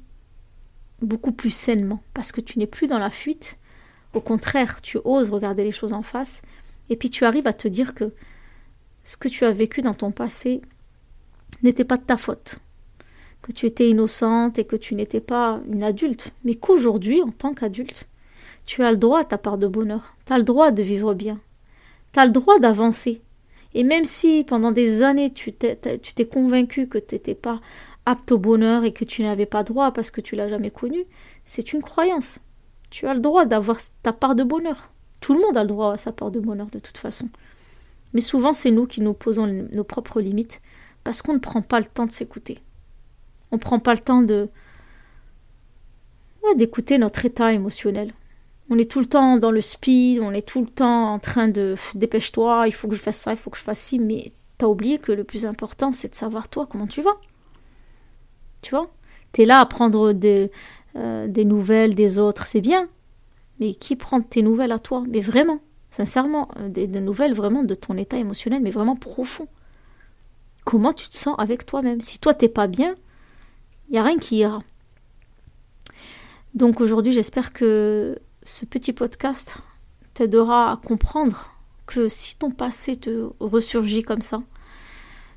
beaucoup 1.04 1.32
plus 1.32 1.50
sainement, 1.50 2.02
parce 2.12 2.32
que 2.32 2.40
tu 2.40 2.58
n'es 2.58 2.66
plus 2.66 2.86
dans 2.86 2.98
la 2.98 3.10
fuite. 3.10 3.58
Au 4.12 4.20
contraire, 4.20 4.80
tu 4.80 4.98
oses 5.04 5.30
regarder 5.30 5.64
les 5.64 5.72
choses 5.72 5.92
en 5.92 6.02
face, 6.02 6.42
et 6.90 6.96
puis 6.96 7.10
tu 7.10 7.24
arrives 7.24 7.46
à 7.46 7.52
te 7.52 7.68
dire 7.68 7.94
que 7.94 8.12
ce 9.02 9.16
que 9.16 9.28
tu 9.28 9.44
as 9.44 9.52
vécu 9.52 9.82
dans 9.82 9.94
ton 9.94 10.10
passé 10.10 10.62
n'était 11.62 11.84
pas 11.84 11.96
de 11.96 12.04
ta 12.04 12.16
faute, 12.16 12.58
que 13.42 13.52
tu 13.52 13.66
étais 13.66 13.88
innocente 13.88 14.58
et 14.58 14.64
que 14.64 14.76
tu 14.76 14.94
n'étais 14.94 15.20
pas 15.20 15.60
une 15.70 15.82
adulte, 15.82 16.32
mais 16.44 16.54
qu'aujourd'hui, 16.54 17.22
en 17.22 17.30
tant 17.30 17.54
qu'adulte, 17.54 18.06
tu 18.66 18.82
as 18.82 18.90
le 18.90 18.96
droit 18.96 19.20
à 19.20 19.24
ta 19.24 19.38
part 19.38 19.58
de 19.58 19.66
bonheur. 19.66 20.16
Tu 20.26 20.32
as 20.32 20.38
le 20.38 20.44
droit 20.44 20.70
de 20.70 20.82
vivre 20.82 21.12
bien. 21.12 21.38
Tu 22.12 22.20
as 22.20 22.26
le 22.26 22.32
droit 22.32 22.58
d'avancer. 22.58 23.20
Et 23.74 23.84
même 23.84 24.04
si 24.04 24.44
pendant 24.44 24.72
des 24.72 25.02
années 25.02 25.32
tu 25.32 25.52
t'es 25.52 26.26
convaincu 26.26 26.86
que 26.86 26.98
tu 26.98 27.14
n'étais 27.14 27.34
pas 27.34 27.60
apte 28.06 28.32
au 28.32 28.38
bonheur 28.38 28.84
et 28.84 28.92
que 28.92 29.04
tu 29.04 29.22
n'avais 29.22 29.46
pas 29.46 29.64
droit 29.64 29.92
parce 29.92 30.10
que 30.10 30.20
tu 30.20 30.36
l'as 30.36 30.48
jamais 30.48 30.70
connu, 30.70 31.04
c'est 31.44 31.72
une 31.72 31.82
croyance. 31.82 32.40
Tu 32.90 33.06
as 33.06 33.14
le 33.14 33.20
droit 33.20 33.46
d'avoir 33.46 33.78
ta 34.02 34.12
part 34.12 34.34
de 34.34 34.44
bonheur. 34.44 34.90
Tout 35.20 35.34
le 35.34 35.40
monde 35.40 35.56
a 35.56 35.62
le 35.62 35.68
droit 35.68 35.94
à 35.94 35.98
sa 35.98 36.12
part 36.12 36.30
de 36.30 36.40
bonheur 36.40 36.66
de 36.66 36.78
toute 36.78 36.98
façon. 36.98 37.28
Mais 38.12 38.20
souvent 38.20 38.52
c'est 38.52 38.70
nous 38.70 38.86
qui 38.86 39.00
nous 39.00 39.14
posons 39.14 39.46
nos 39.46 39.84
propres 39.84 40.20
limites 40.20 40.60
parce 41.02 41.22
qu'on 41.22 41.34
ne 41.34 41.38
prend 41.38 41.62
pas 41.62 41.80
le 41.80 41.86
temps 41.86 42.06
de 42.06 42.12
s'écouter. 42.12 42.58
On 43.50 43.56
ne 43.56 43.60
prend 43.60 43.78
pas 43.78 43.94
le 43.94 44.00
temps 44.00 44.22
de 44.22 44.48
d'écouter 46.56 46.98
notre 46.98 47.24
état 47.24 47.54
émotionnel. 47.54 48.12
On 48.70 48.78
est 48.78 48.90
tout 48.90 49.00
le 49.00 49.06
temps 49.06 49.38
dans 49.38 49.50
le 49.50 49.60
speed, 49.60 50.20
on 50.20 50.32
est 50.32 50.46
tout 50.46 50.60
le 50.60 50.66
temps 50.66 51.12
en 51.12 51.18
train 51.18 51.48
de 51.48 51.74
dépêche-toi, 51.94 52.66
il 52.66 52.72
faut 52.72 52.88
que 52.88 52.94
je 52.94 53.00
fasse 53.00 53.16
ça, 53.16 53.32
il 53.32 53.38
faut 53.38 53.50
que 53.50 53.58
je 53.58 53.62
fasse 53.62 53.80
ci, 53.80 53.98
mais 53.98 54.32
t'as 54.58 54.66
oublié 54.66 54.98
que 54.98 55.12
le 55.12 55.24
plus 55.24 55.46
important, 55.46 55.92
c'est 55.92 56.10
de 56.10 56.14
savoir 56.14 56.48
toi 56.48 56.66
comment 56.66 56.86
tu 56.86 57.02
vas. 57.02 57.18
Tu 58.64 58.70
vois 58.70 58.90
T'es 59.32 59.44
là 59.44 59.60
à 59.60 59.66
prendre 59.66 60.12
des, 60.12 60.50
euh, 60.96 61.28
des 61.28 61.44
nouvelles 61.44 61.94
des 61.94 62.18
autres, 62.18 62.46
c'est 62.46 62.62
bien, 62.62 62.88
mais 63.60 63.74
qui 63.74 63.94
prend 63.94 64.22
tes 64.22 64.40
nouvelles 64.40 64.72
à 64.72 64.78
toi? 64.78 65.04
Mais 65.06 65.20
vraiment, 65.20 65.60
sincèrement, 65.90 66.48
euh, 66.56 66.70
des, 66.70 66.88
nouvelles 66.88 67.34
vraiment 67.34 67.62
de 67.62 67.74
ton 67.74 67.98
état 67.98 68.16
émotionnel, 68.16 68.62
mais 68.62 68.70
vraiment 68.70 68.96
profond. 68.96 69.48
Comment 70.64 70.94
tu 70.94 71.10
te 71.10 71.16
sens 71.16 71.34
avec 71.36 71.66
toi-même? 71.66 72.00
Si 72.00 72.18
toi 72.18 72.32
t'es 72.32 72.48
pas 72.48 72.66
bien, 72.66 72.94
il 73.88 73.92
n'y 73.92 73.98
a 73.98 74.02
rien 74.02 74.18
qui 74.18 74.36
ira. 74.38 74.60
Donc 76.54 76.80
aujourd'hui, 76.80 77.12
j'espère 77.12 77.52
que 77.52 78.18
ce 78.44 78.64
petit 78.64 78.94
podcast 78.94 79.58
t'aidera 80.14 80.72
à 80.72 80.76
comprendre 80.78 81.52
que 81.84 82.08
si 82.08 82.38
ton 82.38 82.50
passé 82.50 82.96
te 82.96 83.28
ressurgit 83.40 84.04
comme 84.04 84.22
ça, 84.22 84.42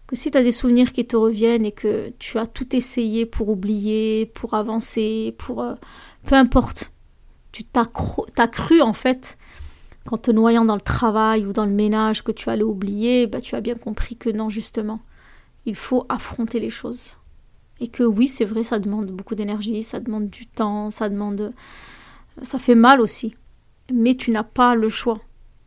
que 0.07 0.15
si 0.15 0.31
tu 0.31 0.37
as 0.37 0.43
des 0.43 0.51
souvenirs 0.51 0.93
qui 0.93 1.05
te 1.05 1.15
reviennent 1.15 1.65
et 1.65 1.71
que 1.71 2.13
tu 2.17 2.39
as 2.39 2.47
tout 2.47 2.75
essayé 2.75 3.25
pour 3.25 3.49
oublier, 3.49 4.25
pour 4.25 4.53
avancer, 4.53 5.35
pour... 5.37 5.61
Euh, 5.61 5.75
peu 6.25 6.35
importe, 6.35 6.91
tu 7.51 7.63
t'as 7.63 7.85
cru 8.47 8.81
en 8.81 8.93
fait, 8.93 9.37
qu'en 10.05 10.17
te 10.17 10.31
noyant 10.31 10.65
dans 10.65 10.75
le 10.75 10.81
travail 10.81 11.45
ou 11.45 11.53
dans 11.53 11.65
le 11.65 11.71
ménage, 11.71 12.23
que 12.23 12.31
tu 12.31 12.49
allais 12.49 12.63
oublier, 12.63 13.27
bah, 13.27 13.41
tu 13.41 13.55
as 13.55 13.61
bien 13.61 13.75
compris 13.75 14.15
que 14.15 14.29
non, 14.29 14.49
justement, 14.49 15.01
il 15.65 15.75
faut 15.75 16.05
affronter 16.09 16.59
les 16.59 16.69
choses. 16.69 17.17
Et 17.79 17.89
que 17.89 18.03
oui, 18.03 18.27
c'est 18.27 18.45
vrai, 18.45 18.63
ça 18.63 18.79
demande 18.79 19.11
beaucoup 19.11 19.35
d'énergie, 19.35 19.83
ça 19.83 19.99
demande 19.99 20.27
du 20.27 20.47
temps, 20.47 20.89
ça 20.89 21.09
demande 21.09 21.53
ça 22.41 22.59
fait 22.59 22.75
mal 22.75 23.01
aussi. 23.01 23.35
Mais 23.93 24.15
tu 24.15 24.31
n'as 24.31 24.43
pas 24.43 24.75
le 24.75 24.89
choix. 24.89 25.19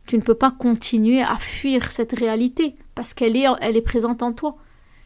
Tu 0.07 0.17
ne 0.17 0.21
peux 0.21 0.35
pas 0.35 0.51
continuer 0.51 1.21
à 1.21 1.37
fuir 1.37 1.91
cette 1.91 2.13
réalité 2.13 2.75
parce 2.95 3.13
qu'elle 3.13 3.37
est, 3.37 3.81
présente 3.81 4.23
en 4.23 4.33
toi. 4.33 4.57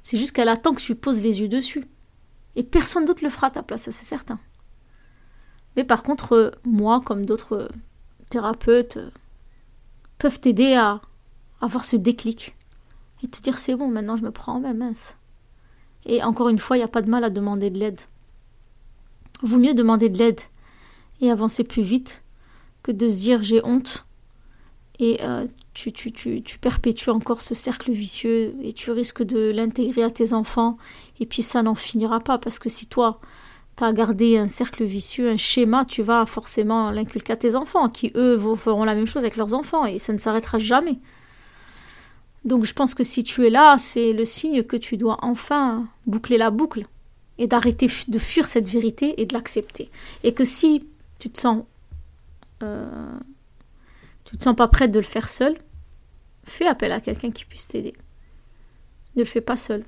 C'est 0.03 0.17
juste 0.17 0.31
qu'elle 0.31 0.49
attend 0.49 0.73
que 0.73 0.81
tu 0.81 0.95
poses 0.95 1.21
les 1.21 1.41
yeux 1.41 1.47
dessus. 1.47 1.86
Et 2.55 2.63
personne 2.63 3.05
d'autre 3.05 3.23
le 3.23 3.29
fera 3.29 3.47
à 3.47 3.51
ta 3.51 3.63
place, 3.63 3.84
c'est 3.84 3.91
certain. 3.91 4.39
Mais 5.75 5.84
par 5.84 6.03
contre, 6.03 6.51
moi, 6.63 7.01
comme 7.05 7.25
d'autres 7.25 7.69
thérapeutes, 8.29 8.99
peuvent 10.17 10.39
t'aider 10.39 10.73
à 10.75 11.01
avoir 11.62 11.86
ce 11.86 11.95
déclic 11.95 12.55
et 13.23 13.27
te 13.27 13.41
dire 13.41 13.58
c'est 13.58 13.75
bon, 13.75 13.89
maintenant 13.89 14.17
je 14.17 14.23
me 14.23 14.31
prends 14.31 14.55
en 14.55 14.60
main, 14.60 14.73
mince. 14.73 15.17
Et 16.05 16.23
encore 16.23 16.49
une 16.49 16.60
fois, 16.60 16.77
il 16.77 16.79
n'y 16.79 16.86
a 16.86 16.89
pas 16.89 17.01
de 17.01 17.10
mal 17.10 17.23
à 17.23 17.29
demander 17.29 17.69
de 17.69 17.79
l'aide. 17.79 17.99
Vaut 19.41 19.58
mieux 19.58 19.73
demander 19.73 20.10
de 20.10 20.17
l'aide 20.17 20.41
et 21.21 21.31
avancer 21.31 21.63
plus 21.63 21.81
vite 21.81 22.23
que 22.84 22.91
de 22.91 23.10
se 23.10 23.21
dire 23.21 23.41
j'ai 23.41 23.63
honte 23.65 24.05
et 24.99 25.17
euh, 25.21 25.45
tu, 25.73 25.91
tu, 25.91 26.12
tu, 26.12 26.41
tu, 26.41 26.58
perpétues 26.58 27.10
encore 27.10 27.41
ce 27.41 27.53
cercle 27.53 27.91
vicieux 27.91 28.55
et 28.63 28.73
tu 28.73 28.91
risques 28.91 29.23
de 29.23 29.51
l'intégrer 29.51 30.03
à 30.03 30.10
tes 30.10 30.34
enfants 30.34 30.77
et 31.19 31.25
puis 31.25 31.41
ça 31.41 31.63
n'en 31.63 31.75
finira 31.75 32.19
pas 32.19 32.38
parce 32.38 32.60
que 32.60 32.69
si 32.69 32.88
toi 32.88 33.19
tu 33.77 33.84
as 33.84 33.91
gardé 33.91 34.38
un 34.38 34.47
cercle 34.47 34.86
vicieux, 34.86 35.29
un 35.29 35.38
schéma, 35.38 35.84
tu 35.84 36.01
vas 36.01 36.25
forcément 36.25 36.91
l'inculquer 36.91 37.34
à 37.34 37.36
tes 37.36 37.55
enfants 37.55 37.89
qui 37.89 38.12
eux 38.15 38.39
feront 38.55 38.86
la 38.86 38.95
même 38.95 39.08
chose 39.08 39.23
avec 39.23 39.36
leurs 39.36 39.53
enfants 39.53 39.86
et 39.86 39.99
ça 39.99 40.13
ne 40.13 40.17
s'arrêtera 40.17 40.60
jamais. 40.60 40.99
Donc 42.45 42.63
je 42.63 42.73
pense 42.73 42.93
que 42.93 43.03
si 43.03 43.23
tu 43.23 43.45
es 43.45 43.49
là, 43.49 43.77
c'est 43.79 44.13
le 44.13 44.23
signe 44.23 44.63
que 44.63 44.77
tu 44.77 44.97
dois 44.97 45.17
enfin 45.23 45.88
boucler 46.05 46.38
la 46.38 46.51
boucle 46.51 46.86
et 47.38 47.47
d'arrêter 47.47 47.89
de 48.08 48.19
fuir 48.19 48.47
cette 48.47 48.69
vérité 48.69 49.19
et 49.19 49.25
de 49.25 49.34
l'accepter. 49.34 49.89
Et 50.23 50.34
que 50.34 50.45
si 50.45 50.88
tu 51.19 51.29
te 51.29 51.39
sens 51.39 51.63
euh, 52.63 53.17
tu 54.26 54.38
te 54.38 54.44
sens 54.44 54.56
pas 54.56 54.68
prête 54.68 54.92
de 54.92 55.00
le 55.00 55.06
faire 55.06 55.30
seul, 55.30 55.58
fais 56.44 56.68
appel 56.68 56.92
à 56.92 57.00
quelqu'un 57.00 57.32
qui 57.32 57.46
puisse 57.46 57.68
t'aider. 57.68 57.94
Ne 59.16 59.22
le 59.22 59.26
fais 59.26 59.42
pas 59.42 59.58
seul. 59.58 59.84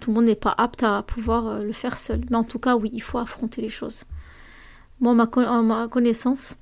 Tout 0.00 0.10
le 0.10 0.14
monde 0.14 0.26
n'est 0.26 0.36
pas 0.36 0.54
apte 0.56 0.82
à 0.82 1.02
pouvoir 1.02 1.48
euh, 1.48 1.62
le 1.62 1.72
faire 1.72 1.96
seul. 1.96 2.20
Mais 2.30 2.36
en 2.36 2.44
tout 2.44 2.58
cas, 2.58 2.76
oui, 2.76 2.90
il 2.92 3.02
faut 3.02 3.18
affronter 3.18 3.60
les 3.60 3.70
choses. 3.70 4.04
Moi, 5.00 5.14
ma, 5.14 5.28
ma 5.62 5.88
connaissance, 5.88 6.56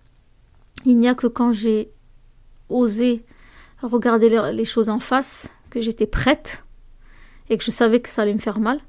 il 0.84 0.98
n'y 0.98 1.08
a 1.08 1.14
que 1.14 1.26
quand 1.26 1.52
j'ai 1.52 1.90
osé 2.68 3.24
regarder 3.82 4.30
les 4.52 4.64
choses 4.64 4.88
en 4.88 4.98
face, 4.98 5.50
que 5.70 5.80
j'étais 5.80 6.06
prête 6.06 6.64
et 7.50 7.58
que 7.58 7.64
je 7.64 7.70
savais 7.70 8.00
que 8.00 8.08
ça 8.08 8.22
allait 8.22 8.34
me 8.34 8.38
faire 8.38 8.60
mal, 8.60 8.80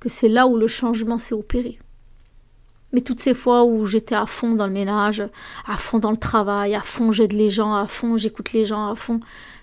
que 0.00 0.08
c'est 0.08 0.28
là 0.28 0.46
où 0.46 0.56
le 0.56 0.66
changement 0.66 1.18
s'est 1.18 1.34
opéré. 1.34 1.78
Mais 2.92 3.00
toutes 3.00 3.20
ces 3.20 3.34
fois 3.34 3.64
où 3.64 3.84
j'étais 3.84 4.14
à 4.14 4.26
fond 4.26 4.54
dans 4.54 4.66
le 4.66 4.72
ménage, 4.72 5.22
à 5.66 5.76
fond 5.76 5.98
dans 5.98 6.10
le 6.10 6.16
travail, 6.16 6.74
à 6.74 6.82
fond 6.82 7.12
j'aide 7.12 7.32
les 7.32 7.50
gens, 7.50 7.74
à 7.74 7.86
fond 7.86 8.16
j'écoute 8.16 8.52
les 8.52 8.66
gens, 8.66 8.90
à 8.90 8.94
fond 8.94 9.20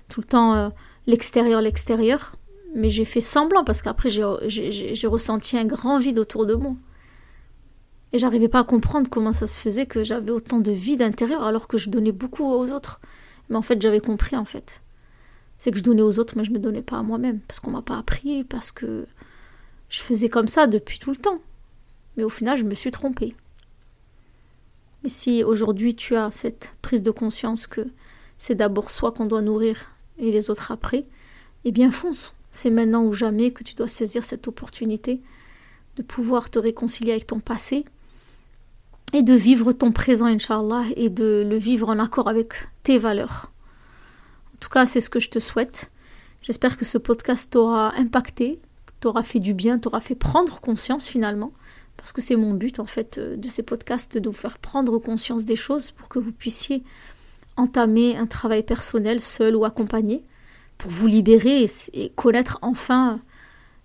tout 0.09 0.21
le 0.21 0.27
temps 0.27 0.53
euh, 0.55 0.69
l'extérieur, 1.07 1.61
l'extérieur, 1.61 2.35
mais 2.75 2.89
j'ai 2.89 3.05
fait 3.05 3.21
semblant 3.21 3.63
parce 3.63 3.81
qu'après 3.81 4.09
j'ai 4.09 5.07
ressenti 5.07 5.57
un 5.57 5.65
grand 5.65 5.99
vide 5.99 6.19
autour 6.19 6.45
de 6.45 6.55
moi. 6.55 6.75
Et 8.13 8.19
j'arrivais 8.19 8.47
pas 8.47 8.59
à 8.59 8.63
comprendre 8.63 9.09
comment 9.09 9.31
ça 9.31 9.47
se 9.47 9.59
faisait 9.59 9.87
que 9.87 10.03
j'avais 10.03 10.31
autant 10.31 10.59
de 10.59 10.71
vide 10.71 11.01
intérieur 11.01 11.43
alors 11.43 11.67
que 11.67 11.79
je 11.79 11.89
donnais 11.89 12.11
beaucoup 12.11 12.45
aux 12.45 12.71
autres. 12.71 13.01
Mais 13.49 13.55
en 13.55 13.63
fait, 13.63 13.81
j'avais 13.81 13.99
compris 13.99 14.35
en 14.35 14.45
fait. 14.45 14.81
C'est 15.57 15.71
que 15.71 15.77
je 15.77 15.83
donnais 15.83 16.03
aux 16.03 16.19
autres, 16.19 16.35
mais 16.37 16.43
je 16.43 16.51
ne 16.51 16.55
me 16.57 16.59
donnais 16.59 16.83
pas 16.83 16.97
à 16.97 17.03
moi-même. 17.03 17.39
Parce 17.47 17.59
qu'on 17.59 17.71
m'a 17.71 17.81
pas 17.81 17.97
appris, 17.97 18.43
parce 18.43 18.71
que 18.71 19.07
je 19.89 19.99
faisais 19.99 20.29
comme 20.29 20.47
ça 20.47 20.67
depuis 20.67 20.99
tout 20.99 21.09
le 21.09 21.17
temps. 21.17 21.39
Mais 22.17 22.23
au 22.23 22.29
final, 22.29 22.57
je 22.57 22.63
me 22.63 22.73
suis 22.73 22.91
trompée. 22.91 23.35
Mais 25.03 25.09
si 25.09 25.43
aujourd'hui 25.43 25.95
tu 25.95 26.15
as 26.15 26.31
cette 26.31 26.73
prise 26.81 27.01
de 27.01 27.11
conscience 27.11 27.67
que 27.67 27.87
c'est 28.37 28.55
d'abord 28.55 28.89
soi 28.89 29.11
qu'on 29.11 29.25
doit 29.25 29.41
nourrir 29.41 29.91
et 30.17 30.31
les 30.31 30.49
autres 30.49 30.71
après, 30.71 31.05
eh 31.65 31.71
bien 31.71 31.91
fonce. 31.91 32.33
C'est 32.51 32.69
maintenant 32.69 33.03
ou 33.03 33.13
jamais 33.13 33.51
que 33.51 33.63
tu 33.63 33.73
dois 33.73 33.87
saisir 33.87 34.23
cette 34.23 34.47
opportunité 34.47 35.21
de 35.95 36.03
pouvoir 36.03 36.49
te 36.49 36.59
réconcilier 36.59 37.11
avec 37.11 37.27
ton 37.27 37.39
passé 37.39 37.85
et 39.13 39.23
de 39.23 39.33
vivre 39.33 39.73
ton 39.73 39.91
présent, 39.91 40.25
Inch'Allah, 40.25 40.83
et 40.95 41.09
de 41.09 41.45
le 41.47 41.57
vivre 41.57 41.89
en 41.89 41.99
accord 41.99 42.27
avec 42.27 42.53
tes 42.83 42.97
valeurs. 42.97 43.51
En 44.53 44.57
tout 44.59 44.69
cas, 44.69 44.85
c'est 44.85 45.01
ce 45.01 45.09
que 45.09 45.19
je 45.19 45.29
te 45.29 45.39
souhaite. 45.39 45.91
J'espère 46.41 46.77
que 46.77 46.85
ce 46.85 46.97
podcast 46.97 47.51
t'aura 47.53 47.93
impacté, 47.97 48.59
t'aura 48.99 49.23
fait 49.23 49.39
du 49.39 49.53
bien, 49.53 49.79
t'aura 49.79 49.99
fait 49.99 50.15
prendre 50.15 50.59
conscience 50.61 51.07
finalement, 51.07 51.53
parce 51.97 52.11
que 52.11 52.21
c'est 52.21 52.35
mon 52.35 52.53
but 52.53 52.79
en 52.79 52.85
fait 52.85 53.17
euh, 53.17 53.37
de 53.37 53.47
ces 53.47 53.63
podcasts, 53.63 54.17
de 54.17 54.29
vous 54.29 54.35
faire 54.35 54.57
prendre 54.57 54.97
conscience 54.99 55.45
des 55.45 55.55
choses 55.55 55.91
pour 55.91 56.09
que 56.09 56.19
vous 56.19 56.33
puissiez 56.33 56.83
entamer 57.55 58.17
un 58.17 58.25
travail 58.25 58.63
personnel 58.63 59.19
seul 59.19 59.55
ou 59.55 59.65
accompagné, 59.65 60.23
pour 60.77 60.91
vous 60.91 61.07
libérer 61.07 61.65
et, 61.93 62.09
connaître 62.09 62.59
enfin 62.61 63.21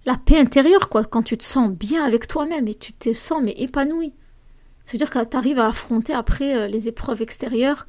la 0.07 0.16
paix 0.16 0.38
intérieure, 0.38 0.88
quoi, 0.88 1.05
quand 1.05 1.23
tu 1.23 1.37
te 1.37 1.44
sens 1.44 1.71
bien 1.71 2.05
avec 2.05 2.27
toi-même 2.27 2.66
et 2.66 2.75
tu 2.75 2.92
te 2.92 3.12
sens 3.12 3.42
mais 3.42 3.53
épanoui. 3.53 4.14
C'est-à-dire 4.83 5.11
que 5.11 5.23
tu 5.25 5.37
arrives 5.37 5.59
à 5.59 5.66
affronter 5.68 6.14
après 6.14 6.57
euh, 6.57 6.66
les 6.66 6.88
épreuves 6.88 7.21
extérieures, 7.21 7.87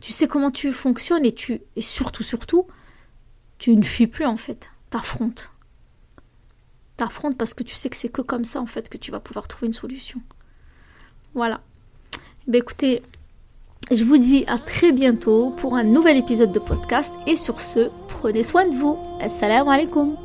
tu 0.00 0.12
sais 0.12 0.28
comment 0.28 0.50
tu 0.50 0.72
fonctionnes 0.72 1.24
et 1.24 1.32
tu 1.32 1.62
et 1.76 1.80
surtout 1.80 2.22
surtout 2.22 2.66
tu 3.58 3.74
ne 3.74 3.82
fuis 3.82 4.08
plus 4.08 4.26
en 4.26 4.36
fait, 4.36 4.70
t'affrontes. 4.90 5.52
T'affrontes 7.02 7.36
parce 7.36 7.52
que 7.52 7.64
tu 7.64 7.74
sais 7.74 7.90
que 7.90 7.96
c'est 7.96 8.10
que 8.10 8.22
comme 8.22 8.44
ça 8.44 8.60
en 8.60 8.66
fait 8.66 8.88
que 8.88 8.96
tu 8.96 9.10
vas 9.10 9.18
pouvoir 9.18 9.48
trouver 9.48 9.66
une 9.66 9.72
solution. 9.72 10.20
Voilà. 11.34 11.60
Ben 12.46 12.60
écoutez, 12.60 13.02
je 13.90 14.04
vous 14.04 14.18
dis 14.18 14.44
à 14.46 14.56
très 14.56 14.92
bientôt 14.92 15.50
pour 15.50 15.74
un 15.74 15.82
nouvel 15.82 16.16
épisode 16.16 16.52
de 16.52 16.60
podcast 16.60 17.12
et 17.26 17.34
sur 17.34 17.58
ce, 17.58 17.90
prenez 18.06 18.44
soin 18.44 18.68
de 18.68 18.76
vous. 18.76 18.96
Assalamu 19.20 19.68
alaikum. 19.70 20.16